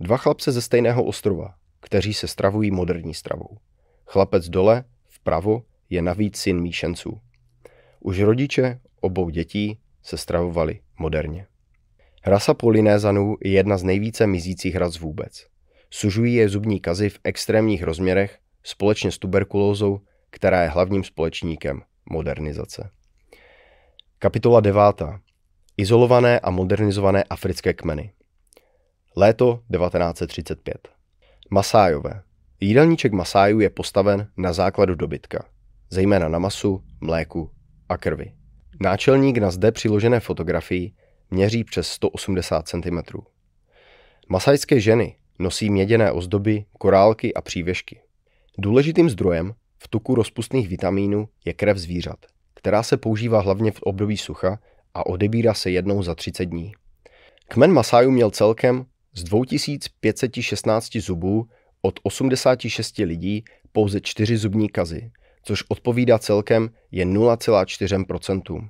[0.00, 3.58] Dva chlapce ze stejného ostrova, kteří se stravují moderní stravou.
[4.06, 7.20] Chlapec dole, vpravo, je navíc syn míšenců.
[8.00, 11.46] Už rodiče obou dětí se stravovali moderně.
[12.26, 15.46] Rasa polinézanů je jedna z nejvíce mizících ras vůbec.
[15.90, 22.90] Sužují je zubní kazy v extrémních rozměrech společně s tuberkulózou, která je hlavním společníkem modernizace.
[24.18, 24.80] Kapitola 9.
[25.76, 28.12] Izolované a modernizované africké kmeny.
[29.16, 30.88] Léto 1935.
[31.50, 32.22] Masájové.
[32.60, 35.44] Jídelníček Masájů je postaven na základu dobytka,
[35.90, 37.50] zejména na masu, mléku
[37.88, 38.32] a krvi.
[38.80, 40.92] Náčelník na zde přiložené fotografii
[41.34, 42.98] měří přes 180 cm.
[44.28, 48.00] Masajské ženy nosí měděné ozdoby, korálky a přívěšky.
[48.58, 52.16] Důležitým zdrojem v tuku rozpustných vitamínů je krev zvířat,
[52.54, 54.58] která se používá hlavně v období sucha
[54.94, 56.72] a odebírá se jednou za 30 dní.
[57.48, 61.48] Kmen Masájů měl celkem z 2516 zubů
[61.82, 65.10] od 86 lidí pouze 4 zubní kazy,
[65.42, 68.68] což odpovídá celkem jen 0,4%.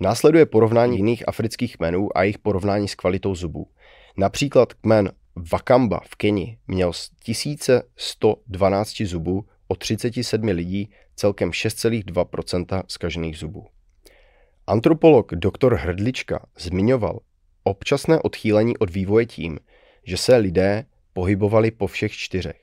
[0.00, 3.66] Následuje porovnání jiných afrických kmenů a jejich porovnání s kvalitou zubů.
[4.16, 5.12] Například kmen
[5.52, 13.66] Vakamba v Keni měl z 1112 zubů o 37 lidí celkem 6,2% zkažených zubů.
[14.66, 15.74] Antropolog dr.
[15.74, 17.20] Hrdlička zmiňoval
[17.62, 19.58] občasné odchýlení od vývoje tím,
[20.04, 22.60] že se lidé pohybovali po všech čtyřech.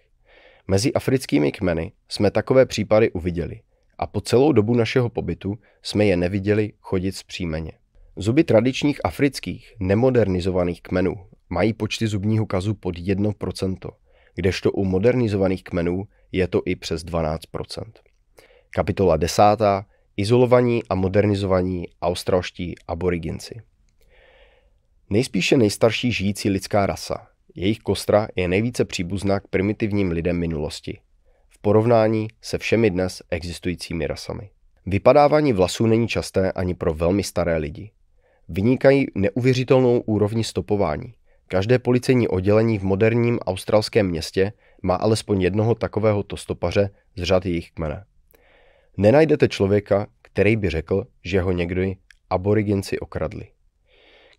[0.68, 3.62] Mezi africkými kmeny jsme takové případy uviděli
[3.98, 7.72] a po celou dobu našeho pobytu jsme je neviděli chodit zpříjmeně.
[8.16, 11.16] Zuby tradičních afrických nemodernizovaných kmenů
[11.50, 13.92] mají počty zubního kazu pod 1%,
[14.36, 17.84] kdežto u modernizovaných kmenů je to i přes 12%
[18.76, 19.44] Kapitola 10.
[20.18, 23.62] Izolovaní a modernizovaní australští aboriginci.
[25.10, 27.28] Nejspíše nejstarší žijící lidská rasa.
[27.56, 31.00] Jejich kostra je nejvíce příbuzná k primitivním lidem minulosti.
[31.66, 34.50] Porovnání se všemi dnes existujícími rasami.
[34.86, 37.92] Vypadávání vlasů není časté ani pro velmi staré lidi.
[38.50, 41.14] Vynikají neuvěřitelnou úrovni stopování.
[41.48, 47.72] Každé policejní oddělení v moderním australském městě má alespoň jednoho takového stopaře z řad jejich
[47.72, 48.06] kmene.
[48.98, 51.98] Nenajdete člověka, který by řekl, že ho někdy
[52.30, 53.48] aboriginci okradli.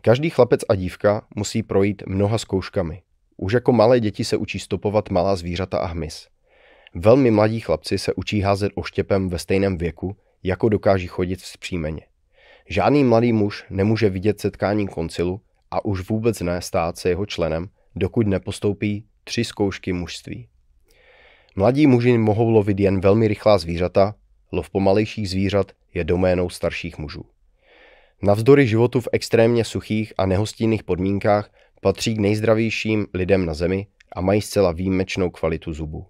[0.00, 3.02] Každý chlapec a dívka musí projít mnoha zkouškami.
[3.36, 6.28] Už jako malé děti se učí stopovat malá zvířata a hmyz.
[6.98, 12.00] Velmi mladí chlapci se učí házet oštěpem ve stejném věku, jako dokáží chodit vzpřímeně.
[12.68, 17.68] Žádný mladý muž nemůže vidět setkání koncilu a už vůbec ne stát se jeho členem,
[17.96, 20.48] dokud nepostoupí tři zkoušky mužství.
[21.56, 24.14] Mladí muži mohou lovit jen velmi rychlá zvířata,
[24.52, 27.24] lov pomalejších zvířat je doménou starších mužů.
[28.22, 34.20] Navzdory životu v extrémně suchých a nehostinných podmínkách patří k nejzdravějším lidem na zemi a
[34.20, 36.06] mají zcela výjimečnou kvalitu zubu.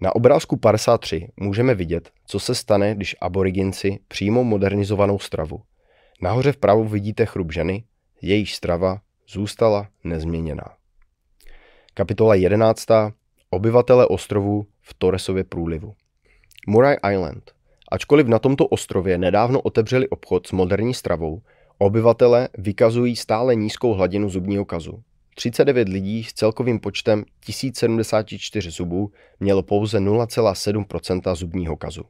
[0.00, 5.60] Na obrázku 53 můžeme vidět, co se stane, když aboriginci přijmou modernizovanou stravu.
[6.22, 7.84] Nahoře vpravo vidíte chrup ženy,
[8.22, 10.64] jejíž strava zůstala nezměněná.
[11.94, 12.86] Kapitola 11.
[13.50, 15.94] Obyvatele ostrovů v Torresově průlivu.
[16.66, 17.52] Murray Island.
[17.92, 21.42] Ačkoliv na tomto ostrově nedávno otevřeli obchod s moderní stravou,
[21.82, 25.02] Obyvatele vykazují stále nízkou hladinu zubního kazu.
[25.34, 32.02] 39 lidí s celkovým počtem 1074 zubů mělo pouze 0,7% zubního kazu.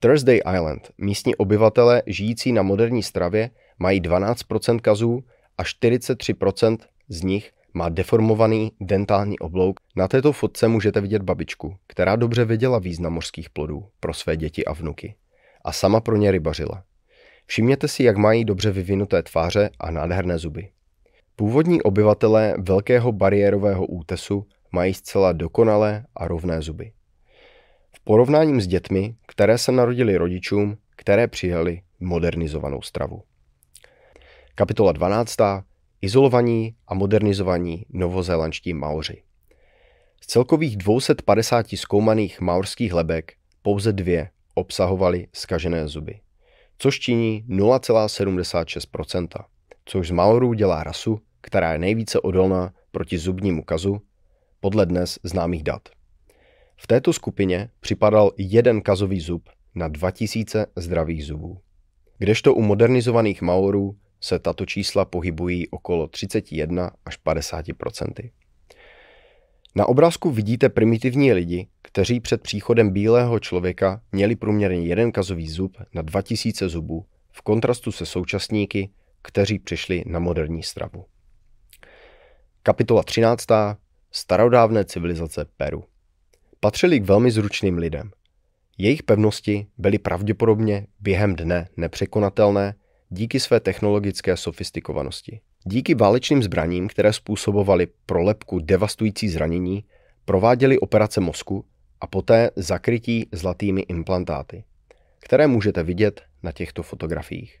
[0.00, 5.24] Thursday Island, místní obyvatele žijící na moderní stravě, mají 12% kazů
[5.58, 9.80] a 43% z nich má deformovaný dentální oblouk.
[9.96, 14.64] Na této fotce můžete vidět babičku, která dobře věděla význam mořských plodů pro své děti
[14.64, 15.14] a vnuky.
[15.64, 16.84] A sama pro ně rybařila.
[17.46, 20.68] Všimněte si, jak mají dobře vyvinuté tváře a nádherné zuby.
[21.38, 26.92] Původní obyvatelé velkého bariérového útesu mají zcela dokonalé a rovné zuby.
[27.96, 33.22] V porovnání s dětmi, které se narodili rodičům, které přijali modernizovanou stravu.
[34.54, 35.36] Kapitola 12.
[36.00, 39.22] Izolovaní a modernizovaní novozélandští Maoři.
[40.20, 46.20] Z celkových 250 zkoumaných maorských lebek pouze dvě obsahovaly skažené zuby,
[46.78, 49.44] což činí 0,76%,
[49.84, 54.00] což z Maorů dělá rasu, která je nejvíce odolná proti zubnímu kazu,
[54.60, 55.88] podle dnes známých dat.
[56.76, 61.58] V této skupině připadal jeden kazový zub na 2000 zdravých zubů.
[62.18, 68.30] Kdežto u modernizovaných Maorů se tato čísla pohybují okolo 31 až 50%
[69.76, 75.76] Na obrázku vidíte primitivní lidi, kteří před příchodem bílého člověka měli průměrně jeden kazový zub
[75.94, 78.90] na 2000 zubů, v kontrastu se současníky,
[79.22, 81.04] kteří přišli na moderní stravu.
[82.62, 83.46] Kapitola 13.
[84.10, 85.84] Starodávné civilizace Peru.
[86.60, 88.10] Patřili k velmi zručným lidem.
[88.78, 92.74] Jejich pevnosti byly pravděpodobně během dne nepřekonatelné
[93.08, 95.40] díky své technologické sofistikovanosti.
[95.64, 99.84] Díky válečným zbraním, které způsobovaly pro lepku devastující zranění,
[100.24, 101.64] prováděli operace mozku
[102.00, 104.64] a poté zakrytí zlatými implantáty,
[105.18, 107.60] které můžete vidět na těchto fotografiích.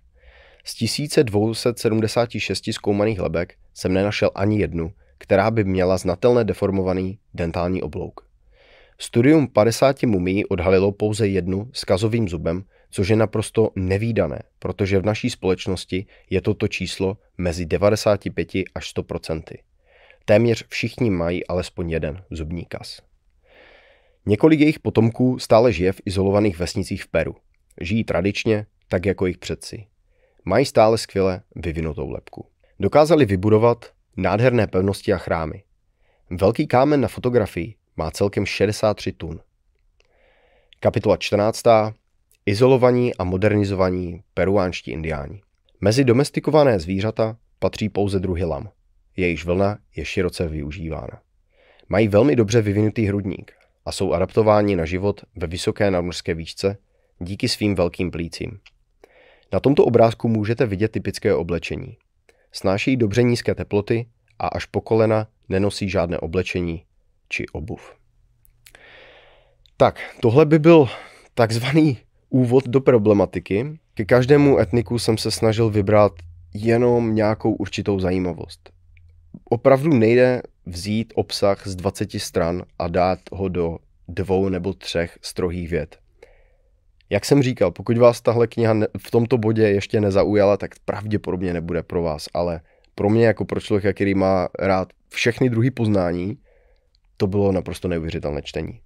[0.64, 8.28] Z 1276 zkoumaných lebek jsem nenašel ani jednu, která by měla znatelné deformovaný dentální oblouk.
[8.98, 15.06] Studium 50 mumí odhalilo pouze jednu s kazovým zubem, což je naprosto nevýdané, protože v
[15.06, 19.42] naší společnosti je toto číslo mezi 95 až 100%
[20.28, 23.02] Téměř všichni mají alespoň jeden zubní kaz.
[24.26, 27.36] Několik jejich potomků stále žije v izolovaných vesnicích v Peru.
[27.80, 29.86] Žijí tradičně, tak jako jejich předci.
[30.48, 32.46] Mají stále skvěle vyvinutou lepku.
[32.80, 35.62] Dokázali vybudovat nádherné pevnosti a chrámy.
[36.30, 39.40] Velký kámen na fotografii má celkem 63 tun.
[40.80, 41.62] Kapitola 14.
[42.46, 45.40] Izolovaní a modernizovaní peruánští indiáni.
[45.80, 48.70] Mezi domestikované zvířata patří pouze druhy lam.
[49.16, 51.20] Jejíž vlna je široce využívána.
[51.88, 53.52] Mají velmi dobře vyvinutý hrudník
[53.84, 56.78] a jsou adaptováni na život ve vysoké nadmořské výšce
[57.18, 58.60] díky svým velkým plícím.
[59.52, 61.96] Na tomto obrázku můžete vidět typické oblečení.
[62.52, 64.06] Snášejí dobře nízké teploty
[64.38, 66.84] a až po kolena nenosí žádné oblečení
[67.28, 67.94] či obuv.
[69.76, 70.88] Tak, tohle by byl
[71.34, 71.98] takzvaný
[72.30, 73.78] úvod do problematiky.
[73.94, 76.12] Ke každému etniku jsem se snažil vybrat
[76.54, 78.70] jenom nějakou určitou zajímavost.
[79.44, 85.70] Opravdu nejde vzít obsah z 20 stran a dát ho do dvou nebo třech strohých
[85.70, 85.98] vět.
[87.10, 91.82] Jak jsem říkal, pokud vás tahle kniha v tomto bodě ještě nezaujala, tak pravděpodobně nebude
[91.82, 92.60] pro vás, ale
[92.94, 96.38] pro mě jako pro člověka, který má rád všechny druhy poznání,
[97.16, 98.80] to bylo naprosto neuvěřitelné čtení.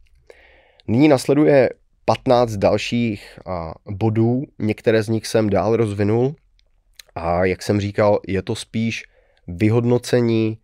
[0.88, 1.70] Nyní nasleduje
[2.04, 3.38] 15 dalších
[3.90, 6.35] bodů, některé z nich jsem dál rozvinul
[7.14, 9.04] a jak jsem říkal, je to spíš
[9.46, 10.58] vyhodnocení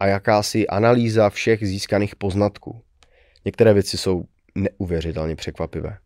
[0.00, 2.82] a jakási analýza všech získaných poznatků.
[3.44, 4.24] Některé věci jsou
[4.54, 5.98] neuvěřitelně překvapivé.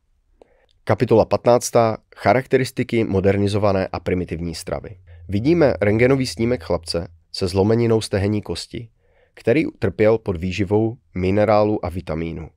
[0.87, 1.73] Kapitola 15.
[2.17, 4.97] Charakteristiky modernizované a primitivní stravy.
[5.29, 8.89] Vidíme rengenový snímek chlapce se zlomeninou stehenní kosti,
[9.35, 12.51] který trpěl pod výživou minerálu a vitamínu.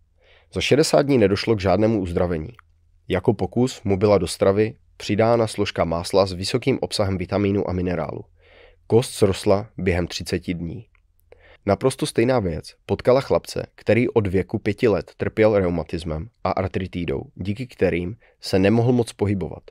[0.54, 2.50] Za 60 dní nedošlo k žádnému uzdravení.
[3.08, 8.26] Jako pokus mu byla do stravy přidána složka másla s vysokým obsahem vitamínu a minerálu.
[8.88, 10.86] Kost zrostla během 30 dní.
[11.68, 17.68] Naprosto stejná věc potkala chlapce, který od věku pěti let trpěl reumatismem a artritídou, díky
[17.68, 19.64] kterým se nemohl moc pohybovat.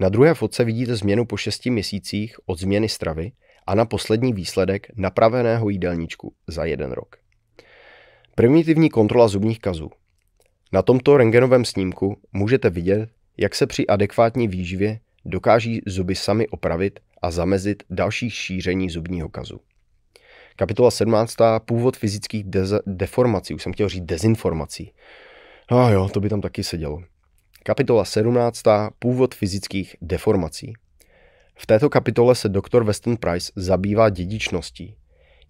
[0.00, 3.32] Na druhé fotce vidíte změnu po šesti měsících od změny stravy
[3.66, 7.16] a na poslední výsledek napraveného jídelníčku za jeden rok.
[8.34, 9.90] Primitivní kontrola zubních kazů.
[10.72, 17.00] Na tomto rengenovém snímku můžete vidět, jak se při adekvátní výživě dokáží zuby sami opravit
[17.22, 19.60] a zamezit další šíření zubního kazu.
[20.56, 21.36] Kapitola 17.
[21.64, 23.54] Původ fyzických deze- deformací.
[23.54, 24.92] Už jsem chtěl říct dezinformací.
[25.68, 27.02] A oh jo, to by tam taky sedělo.
[27.62, 28.62] Kapitola 17.
[28.98, 30.72] Původ fyzických deformací.
[31.58, 34.96] V této kapitole se doktor Weston Price zabývá dědičností.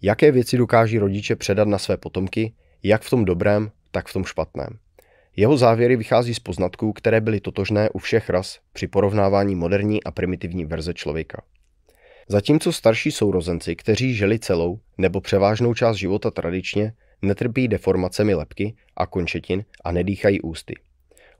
[0.03, 4.24] Jaké věci dokáží rodiče předat na své potomky, jak v tom dobrém, tak v tom
[4.24, 4.78] špatném.
[5.36, 10.11] Jeho závěry vychází z poznatků, které byly totožné u všech ras při porovnávání moderní a
[10.11, 11.42] primitivní verze člověka.
[12.33, 19.07] Zatímco starší sourozenci, kteří žili celou nebo převážnou část života tradičně, netrpí deformacemi lepky a
[19.07, 20.74] končetin a nedýchají ústy.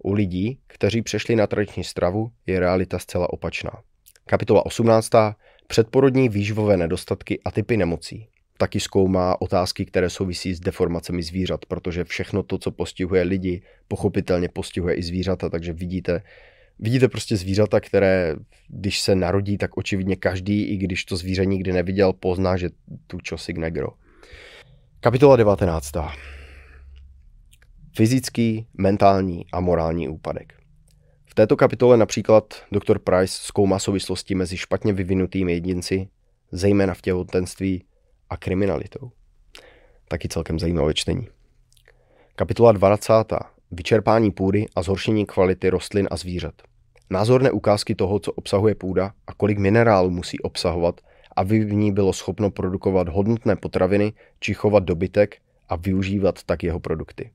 [0.03, 3.71] U lidí, kteří přešli na tradiční stravu, je realita zcela opačná.
[4.27, 5.11] Kapitola 18.
[5.67, 8.29] Předporodní výživové nedostatky a typy nemocí.
[8.59, 14.49] Taky zkoumá otázky, které souvisí s deformacemi zvířat, protože všechno to, co postihuje lidi, pochopitelně
[14.49, 16.23] postihuje i zvířata, takže vidíte,
[16.81, 18.37] vidíte prostě zvířata, které,
[18.69, 22.71] když se narodí, tak očividně každý, i když to zvíře nikdy neviděl, pozná, že
[23.07, 23.89] tu čosik negro.
[25.01, 25.93] Kapitola 19.
[27.97, 30.53] Fyzický, mentální a morální úpadek.
[31.27, 32.99] V této kapitole například dr.
[32.99, 36.09] Price zkoumá souvislosti mezi špatně vyvinutými jedinci,
[36.53, 37.85] zejména v těhotenství,
[38.31, 39.11] a kriminalitou.
[40.09, 41.29] Taky celkem zajímavé čtení.
[42.37, 43.13] Kapitola 20.
[43.71, 46.70] Vyčerpání půdy a zhoršení kvality rostlin a zvířat.
[47.11, 51.01] Názorné ukázky toho, co obsahuje půda a kolik minerálů musí obsahovat,
[51.37, 55.37] aby v ní bylo schopno produkovat hodnotné potraviny či chovat dobytek
[55.69, 57.31] a využívat tak jeho produkty.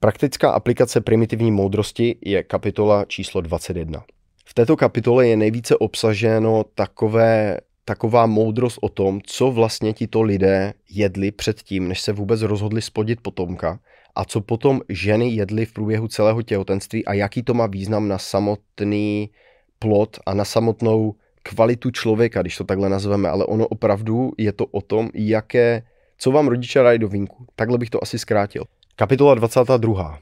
[0.00, 4.04] Praktická aplikace primitivní moudrosti je kapitola číslo 21.
[4.46, 10.74] V této kapitole je nejvíce obsaženo takové, taková moudrost o tom, co vlastně tito lidé
[10.90, 13.78] jedli předtím, než se vůbec rozhodli spodit potomka
[14.16, 18.18] a co potom ženy jedly v průběhu celého těhotenství a jaký to má význam na
[18.18, 19.30] samotný
[19.78, 24.66] plod a na samotnou kvalitu člověka, když to takhle nazveme, ale ono opravdu je to
[24.66, 25.82] o tom, jaké,
[26.18, 27.46] co vám rodiče dají do vínku.
[27.56, 28.64] Takhle bych to asi zkrátil.
[28.96, 30.18] Kapitola 22.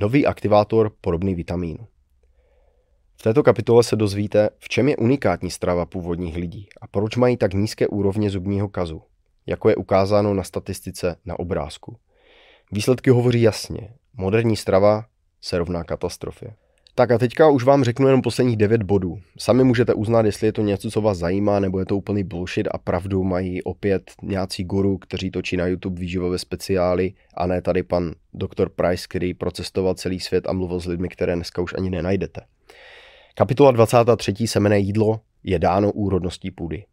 [0.00, 1.86] Nový aktivátor podobný vitamínu.
[3.16, 7.36] V této kapitole se dozvíte, v čem je unikátní strava původních lidí a proč mají
[7.36, 9.02] tak nízké úrovně zubního kazu,
[9.46, 11.96] jako je ukázáno na statistice na obrázku.
[12.72, 13.88] Výsledky hovoří jasně.
[14.16, 15.04] Moderní strava
[15.40, 16.54] se rovná katastrofě.
[16.94, 19.18] Tak a teďka už vám řeknu jenom posledních 9 bodů.
[19.38, 22.68] Sami můžete uznat, jestli je to něco, co vás zajímá, nebo je to úplný bullshit
[22.70, 27.82] a pravdu mají opět nějací guru, kteří točí na YouTube výživové speciály a ne tady
[27.82, 31.90] pan doktor Price, který procestoval celý svět a mluvil s lidmi, které dneska už ani
[31.90, 32.40] nenajdete.
[33.34, 34.46] Kapitola 23.
[34.46, 36.84] se jmenuje Jídlo je dáno úrodností půdy.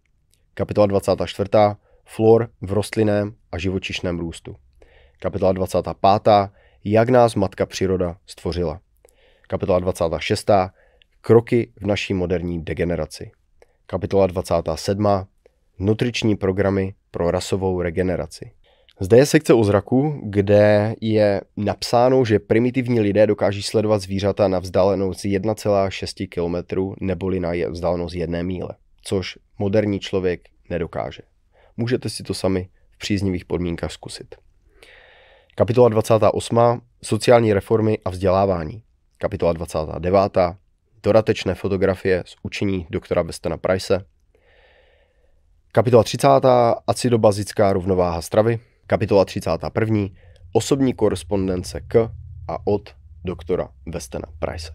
[0.53, 1.49] Kapitola 24.
[2.05, 4.55] Flor v rostlinném a živočišném růstu.
[5.24, 6.34] Kapitola 25.
[6.84, 8.80] Jak nás matka příroda stvořila.
[9.47, 10.51] Kapitola 26.
[11.21, 13.32] Kroky v naší moderní degeneraci.
[13.86, 15.07] Kapitola 27.
[15.80, 18.51] Nutriční programy pro rasovou regeneraci.
[18.99, 24.59] Zde je sekce o zraku, kde je napsáno, že primitivní lidé dokáží sledovat zvířata na
[24.59, 28.69] vzdálenost 1,6 km neboli na vzdálenost jedné míle,
[29.03, 31.21] což moderní člověk nedokáže.
[31.78, 34.43] Můžete si to sami v příznivých podmínkách zkusit.
[35.56, 36.82] Kapitola 28.
[37.04, 38.84] Sociální reformy a vzdělávání.
[39.18, 40.38] Kapitola 29.
[41.04, 44.06] Dodatečné fotografie z učení doktora Westona Price.
[45.72, 46.28] Kapitola 30.
[46.88, 48.60] Acidobazická rovnováha stravy.
[48.88, 49.97] Kapitola 31.
[50.54, 52.10] Osobní korespondence k
[52.47, 52.95] a od
[53.26, 54.72] doktora Westena Price.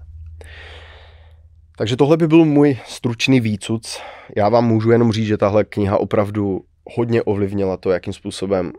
[1.78, 4.00] Takže tohle by byl můj stručný výcuc.
[4.36, 6.64] Já vám můžu jenom říct, že tahle kniha opravdu
[6.96, 8.72] hodně ovlivnila to, jakým způsobem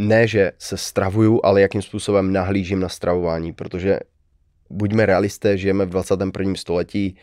[0.00, 3.98] ne, že se stravuju, ale jakým způsobem nahlížím na stravování, protože
[4.70, 6.54] buďme realisté, žijeme v 21.
[6.54, 7.16] století,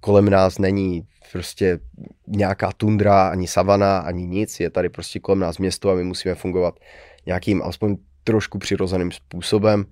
[0.00, 1.78] kolem nás není prostě
[2.26, 6.34] nějaká tundra, ani savana, ani nic, je tady prostě kolem nás město a my musíme
[6.34, 6.80] fungovat
[7.26, 9.84] nějakým alespoň trošku přirozeným způsobem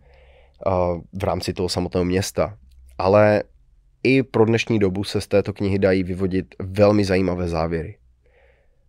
[1.13, 2.59] v rámci toho samotného města.
[2.99, 3.43] Ale
[4.03, 7.97] i pro dnešní dobu se z této knihy dají vyvodit velmi zajímavé závěry.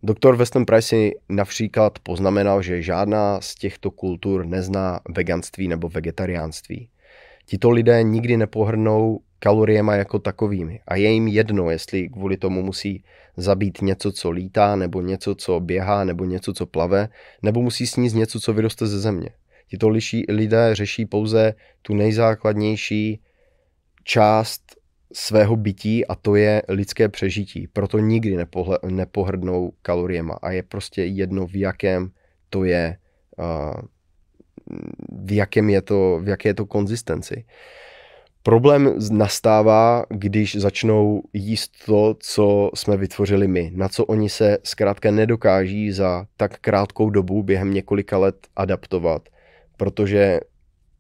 [0.06, 0.95] Doktor Weston Price
[1.30, 6.89] například poznamenal, že žádná z těchto kultur nezná veganství nebo vegetariánství.
[7.45, 13.04] Tito lidé nikdy nepohrnou kaloriema jako takovými a je jim jedno, jestli kvůli tomu musí
[13.38, 17.10] zabít něco, co lítá, nebo něco, co běhá, nebo něco, co plave,
[17.41, 19.30] nebo musí sníst něco, co vyroste ze země.
[19.68, 23.22] Tito liší, lidé řeší pouze tu nejzákladnější
[24.04, 24.82] část
[25.14, 27.68] svého bytí a to je lidské přežití.
[27.68, 32.11] Proto nikdy nepohle, nepohrdnou kaloriema a je prostě jedno, v jakém
[32.49, 32.97] to je,
[35.26, 37.45] v jakém je to, v jaké je to konzistenci.
[38.43, 45.11] Problém nastává, když začnou jíst to, co jsme vytvořili my, na co oni se zkrátka
[45.11, 49.30] nedokáží za tak krátkou dobu během několika let adaptovat,
[49.78, 50.39] protože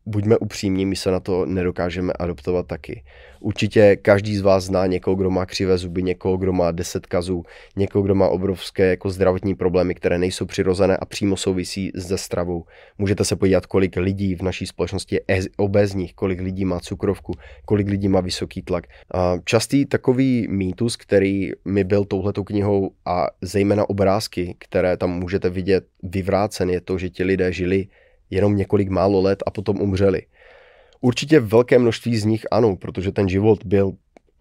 [0.05, 3.03] buďme upřímní, my se na to nedokážeme adoptovat taky.
[3.39, 7.43] Určitě každý z vás zná někoho, kdo má křivé zuby, někoho, kdo má deset kazů,
[7.75, 12.65] někoho, kdo má obrovské jako zdravotní problémy, které nejsou přirozené a přímo souvisí se stravou.
[12.97, 17.33] Můžete se podívat, kolik lidí v naší společnosti je obezních, kolik lidí má cukrovku,
[17.65, 18.87] kolik lidí má vysoký tlak.
[19.13, 25.49] A častý takový mýtus, který mi byl touhletou knihou a zejména obrázky, které tam můžete
[25.49, 27.87] vidět vyvrácen, je to, že ti lidé žili
[28.33, 30.21] jenom několik málo let a potom umřeli.
[31.01, 33.91] Určitě velké množství z nich ano, protože ten život byl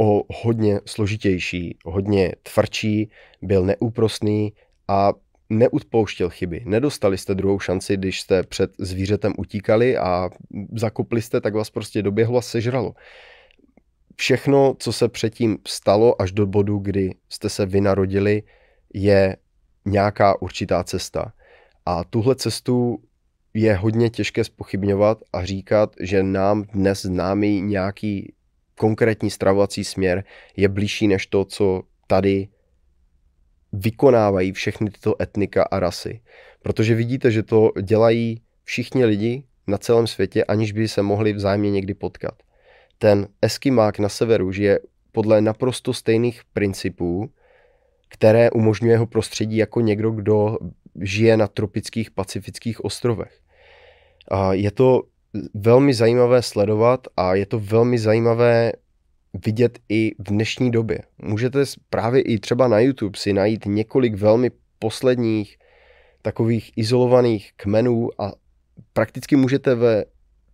[0.01, 3.11] o hodně složitější, hodně tvrdší,
[3.43, 4.53] byl neúprostný
[4.89, 5.13] a
[5.51, 6.63] neudpouštěl chyby.
[6.67, 10.31] Nedostali jste druhou šanci, když jste před zvířetem utíkali a
[10.77, 12.95] zakopli jste, tak vás prostě doběhlo a sežralo.
[14.17, 18.43] Všechno, co se předtím stalo až do bodu, kdy jste se vynarodili,
[18.95, 19.37] je
[19.85, 21.33] nějaká určitá cesta.
[21.87, 22.99] A tuhle cestu
[23.55, 28.33] je hodně těžké spochybňovat a říkat, že nám dnes známý nějaký
[28.79, 30.25] konkrétní stravovací směr
[30.57, 32.49] je blížší než to, co tady
[33.73, 36.21] vykonávají všechny tyto etnika a rasy.
[36.63, 41.71] Protože vidíte, že to dělají všichni lidi na celém světě, aniž by se mohli vzájemně
[41.71, 42.43] někdy potkat.
[42.99, 44.81] Ten eskimák na severu žije
[45.13, 47.31] podle naprosto stejných principů,
[48.13, 50.59] které umožňuje jeho prostředí jako někdo, kdo
[51.01, 53.39] žije na tropických pacifických ostrovech.
[54.51, 55.03] Je to
[55.55, 58.73] velmi zajímavé sledovat a je to velmi zajímavé
[59.47, 60.99] vidět i v dnešní době.
[61.23, 65.57] Můžete právě i třeba na YouTube si najít několik velmi posledních
[66.23, 68.33] takových izolovaných kmenů a
[68.93, 70.05] prakticky můžete ve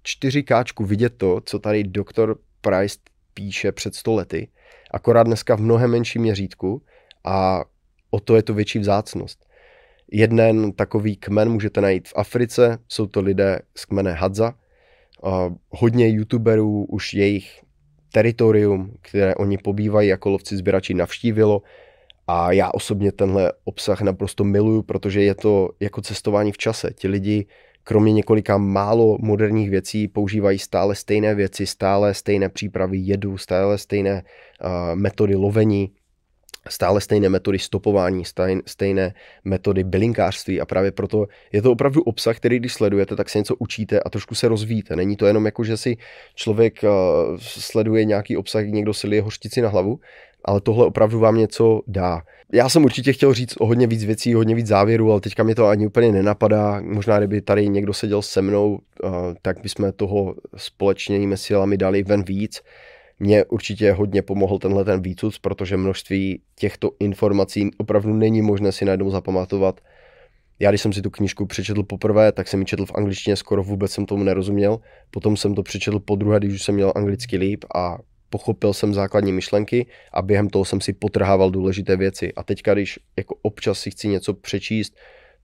[0.07, 2.99] 4K vidět to, co tady doktor Price
[3.35, 4.49] píše před stolety,
[4.91, 6.83] akorát dneska v mnohem menším měřítku
[7.29, 7.65] a
[8.11, 9.47] o to je to větší vzácnost.
[10.13, 14.55] Jeden takový kmen můžete najít v Africe, jsou to lidé z kmene Hadza.
[15.71, 17.61] Hodně youtuberů už jejich
[18.13, 21.63] teritorium, které oni pobývají jako lovci sběrači, navštívilo
[22.27, 26.91] a já osobně tenhle obsah naprosto miluju, protože je to jako cestování v čase.
[26.95, 27.47] Ti lidi
[27.85, 34.23] kromě několika málo moderních věcí používají stále stejné věci, stále stejné přípravy jedu, stále stejné
[34.23, 35.93] uh, metody lovení,
[36.69, 38.23] stále stejné metody stopování,
[38.67, 39.15] stejné
[39.45, 43.57] metody bylinkářství a právě proto je to opravdu obsah, který když sledujete, tak se něco
[43.57, 44.97] učíte a trošku se rozvíjíte.
[44.97, 45.97] Není to jenom jako, že si
[46.35, 46.89] člověk eh,
[47.39, 50.01] sleduje nějaký obsah, někdo si lije hořtici na hlavu,
[50.45, 52.23] ale tohle opravdu vám něco dá.
[52.53, 55.55] Já jsem určitě chtěl říct o hodně víc věcí, hodně víc závěrů, ale teďka mi
[55.55, 56.81] to ani úplně nenapadá.
[56.81, 59.09] Možná, kdyby tady někdo seděl se mnou, eh,
[59.43, 62.63] tak bychom toho společnými silami dali ven víc.
[63.21, 68.85] Mně určitě hodně pomohl tenhle ten výcud, protože množství těchto informací opravdu není možné si
[68.85, 69.81] najednou zapamatovat.
[70.59, 73.63] Já když jsem si tu knížku přečetl poprvé, tak jsem ji četl v angličtině, skoro
[73.63, 74.79] vůbec jsem tomu nerozuměl.
[75.11, 77.99] Potom jsem to přečetl po druhé, když už jsem měl anglicky líp a
[78.31, 82.33] pochopil jsem základní myšlenky a během toho jsem si potrhával důležité věci.
[82.35, 84.97] A teďka, když jako občas si chci něco přečíst,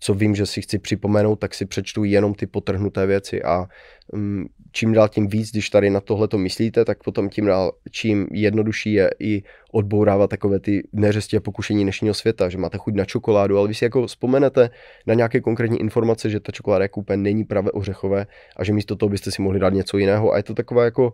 [0.04, 3.66] co vím, že si chci připomenout, tak si přečtu jenom ty potrhnuté věci a
[4.12, 7.72] um, čím dál tím víc, když tady na tohle to myslíte, tak potom tím dál,
[7.90, 9.42] čím jednodušší je i
[9.72, 13.84] odbourávat takové ty neřestě pokušení dnešního světa, že máte chuť na čokoládu, ale vy si
[13.84, 14.70] jako vzpomenete
[15.06, 18.26] na nějaké konkrétní informace, že ta čokoláda úplně není právě ořechové
[18.56, 21.12] a že místo toho byste si mohli dát něco jiného a je to taková jako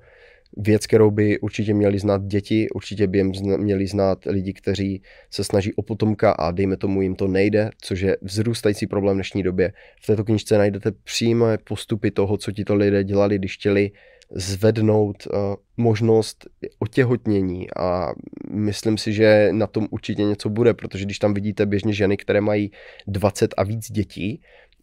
[0.57, 5.44] věc, kterou by určitě měli znát děti, určitě by jim měli znát lidi, kteří se
[5.44, 9.42] snaží o potomka a dejme tomu jim to nejde, což je vzrůstající problém v dnešní
[9.42, 9.72] době.
[10.03, 13.90] V této knižce najdete přímé postupy toho, co ti to lidé dělali, když chtěli
[14.34, 16.46] zvednout uh, možnost
[16.78, 18.12] otěhotnění a
[18.51, 22.40] myslím si, že na tom určitě něco bude, protože když tam vidíte běžně ženy, které
[22.40, 22.70] mají
[23.07, 24.40] 20 a víc dětí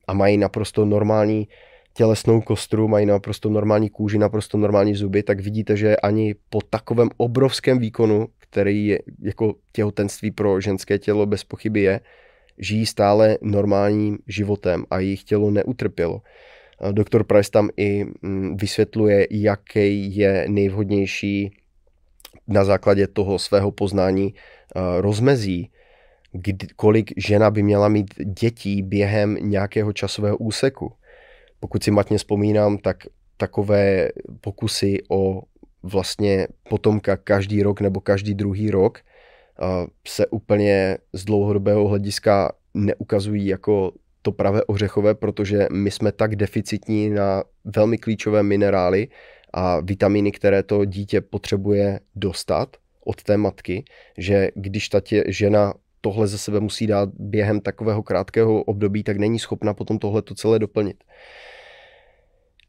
[0.07, 1.47] a mají naprosto normální
[1.97, 7.09] tělesnou kostru, mají naprosto normální kůži, naprosto normální zuby, tak vidíte, že ani po takovém
[7.17, 11.99] obrovském výkonu, který je jako těhotenství pro ženské tělo bez pochyby je,
[12.57, 16.21] žijí stále normálním životem a jejich tělo neutrpělo.
[16.91, 21.51] Doktor Price tam i mm, vysvětluje, jaký je nejvhodnější
[22.47, 24.33] na základě toho svého poznání
[24.99, 25.69] rozmezí,
[26.75, 30.93] kolik žena by měla mít dětí během nějakého časového úseku
[31.59, 32.97] pokud si matně vzpomínám, tak
[33.37, 34.09] takové
[34.41, 35.41] pokusy o
[35.83, 38.99] vlastně potomka každý rok nebo každý druhý rok
[40.07, 43.91] se úplně z dlouhodobého hlediska neukazují jako
[44.21, 49.07] to pravé ořechové, protože my jsme tak deficitní na velmi klíčové minerály
[49.53, 53.83] a vitamíny, které to dítě potřebuje dostat od té matky,
[54.17, 59.17] že když ta tě, žena tohle ze sebe musí dát během takového krátkého období, tak
[59.17, 61.03] není schopna potom tohle to celé doplnit.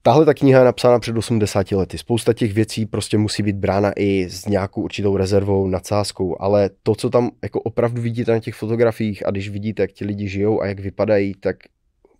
[0.03, 1.99] Tahle ta kniha je napsána před 80 lety.
[1.99, 6.95] Spousta těch věcí prostě musí být brána i s nějakou určitou rezervou, nadsázkou, ale to,
[6.95, 10.61] co tam jako opravdu vidíte na těch fotografiích a když vidíte, jak ti lidi žijou
[10.61, 11.57] a jak vypadají, tak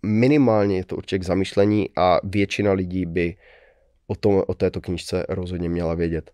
[0.03, 3.35] minimálně je to určitě k zamyšlení a většina lidí by
[4.07, 6.31] o, tom, o této knižce rozhodně měla vědět.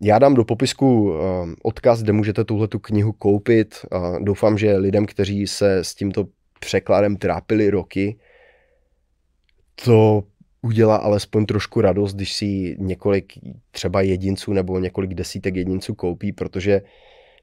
[0.00, 3.74] Já dám do popisku ehm, odkaz, kde můžete tuhle tu knihu koupit.
[4.20, 6.24] Doufám, že lidem, kteří se s tímto
[6.60, 8.18] překladem trápili roky,
[9.84, 10.22] to
[10.62, 13.32] udělá alespoň trošku radost, když si několik
[13.70, 16.82] třeba jedinců nebo několik desítek jedinců koupí, protože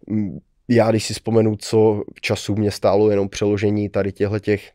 [0.08, 4.72] mm, já, když si vzpomenu, co času mě stálo jenom přeložení tady těchto těch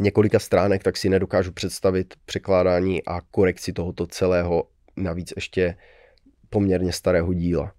[0.00, 4.64] několika stránek, tak si nedokážu představit překládání a korekci tohoto celého,
[4.96, 5.74] navíc ještě
[6.52, 7.72] poměrně starého díla.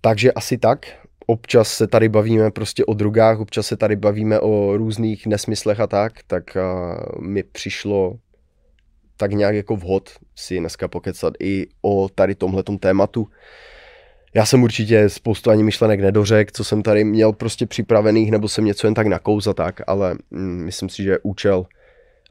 [0.00, 0.86] Takže asi tak.
[1.26, 5.86] Občas se tady bavíme prostě o drogách, občas se tady bavíme o různých nesmyslech a
[5.86, 6.56] tak, tak
[7.20, 8.18] mi přišlo
[9.16, 13.28] tak nějak jako vhod si dneska pokecat i o tady tomhletom tématu.
[14.34, 18.64] Já jsem určitě spoustu ani myšlenek nedořek, co jsem tady měl prostě připravených, nebo jsem
[18.64, 21.66] něco jen tak nakouz tak, ale mm, myslím si, že účel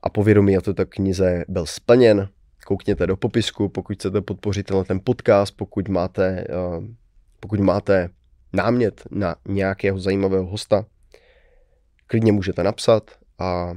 [0.03, 2.29] a povědomí a to tak knize byl splněn.
[2.63, 6.45] Koukněte do popisku, pokud chcete podpořit ten podcast, pokud máte,
[6.77, 6.85] uh,
[7.39, 8.09] pokud máte
[8.53, 10.85] námět na nějakého zajímavého hosta,
[12.07, 13.73] klidně můžete napsat a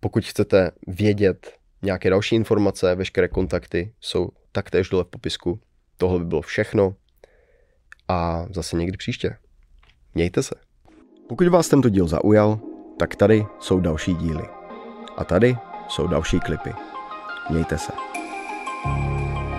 [0.00, 5.60] pokud chcete vědět nějaké další informace, veškeré kontakty jsou taktéž dole v popisku.
[5.96, 6.94] Tohle by bylo všechno
[8.08, 9.36] a zase někdy příště.
[10.14, 10.54] Mějte se.
[11.28, 12.60] Pokud vás tento díl zaujal,
[12.98, 14.44] tak tady jsou další díly.
[15.16, 15.56] A tady
[15.88, 16.70] jsou další klipy.
[17.50, 18.09] Mějte se.
[18.82, 19.49] Música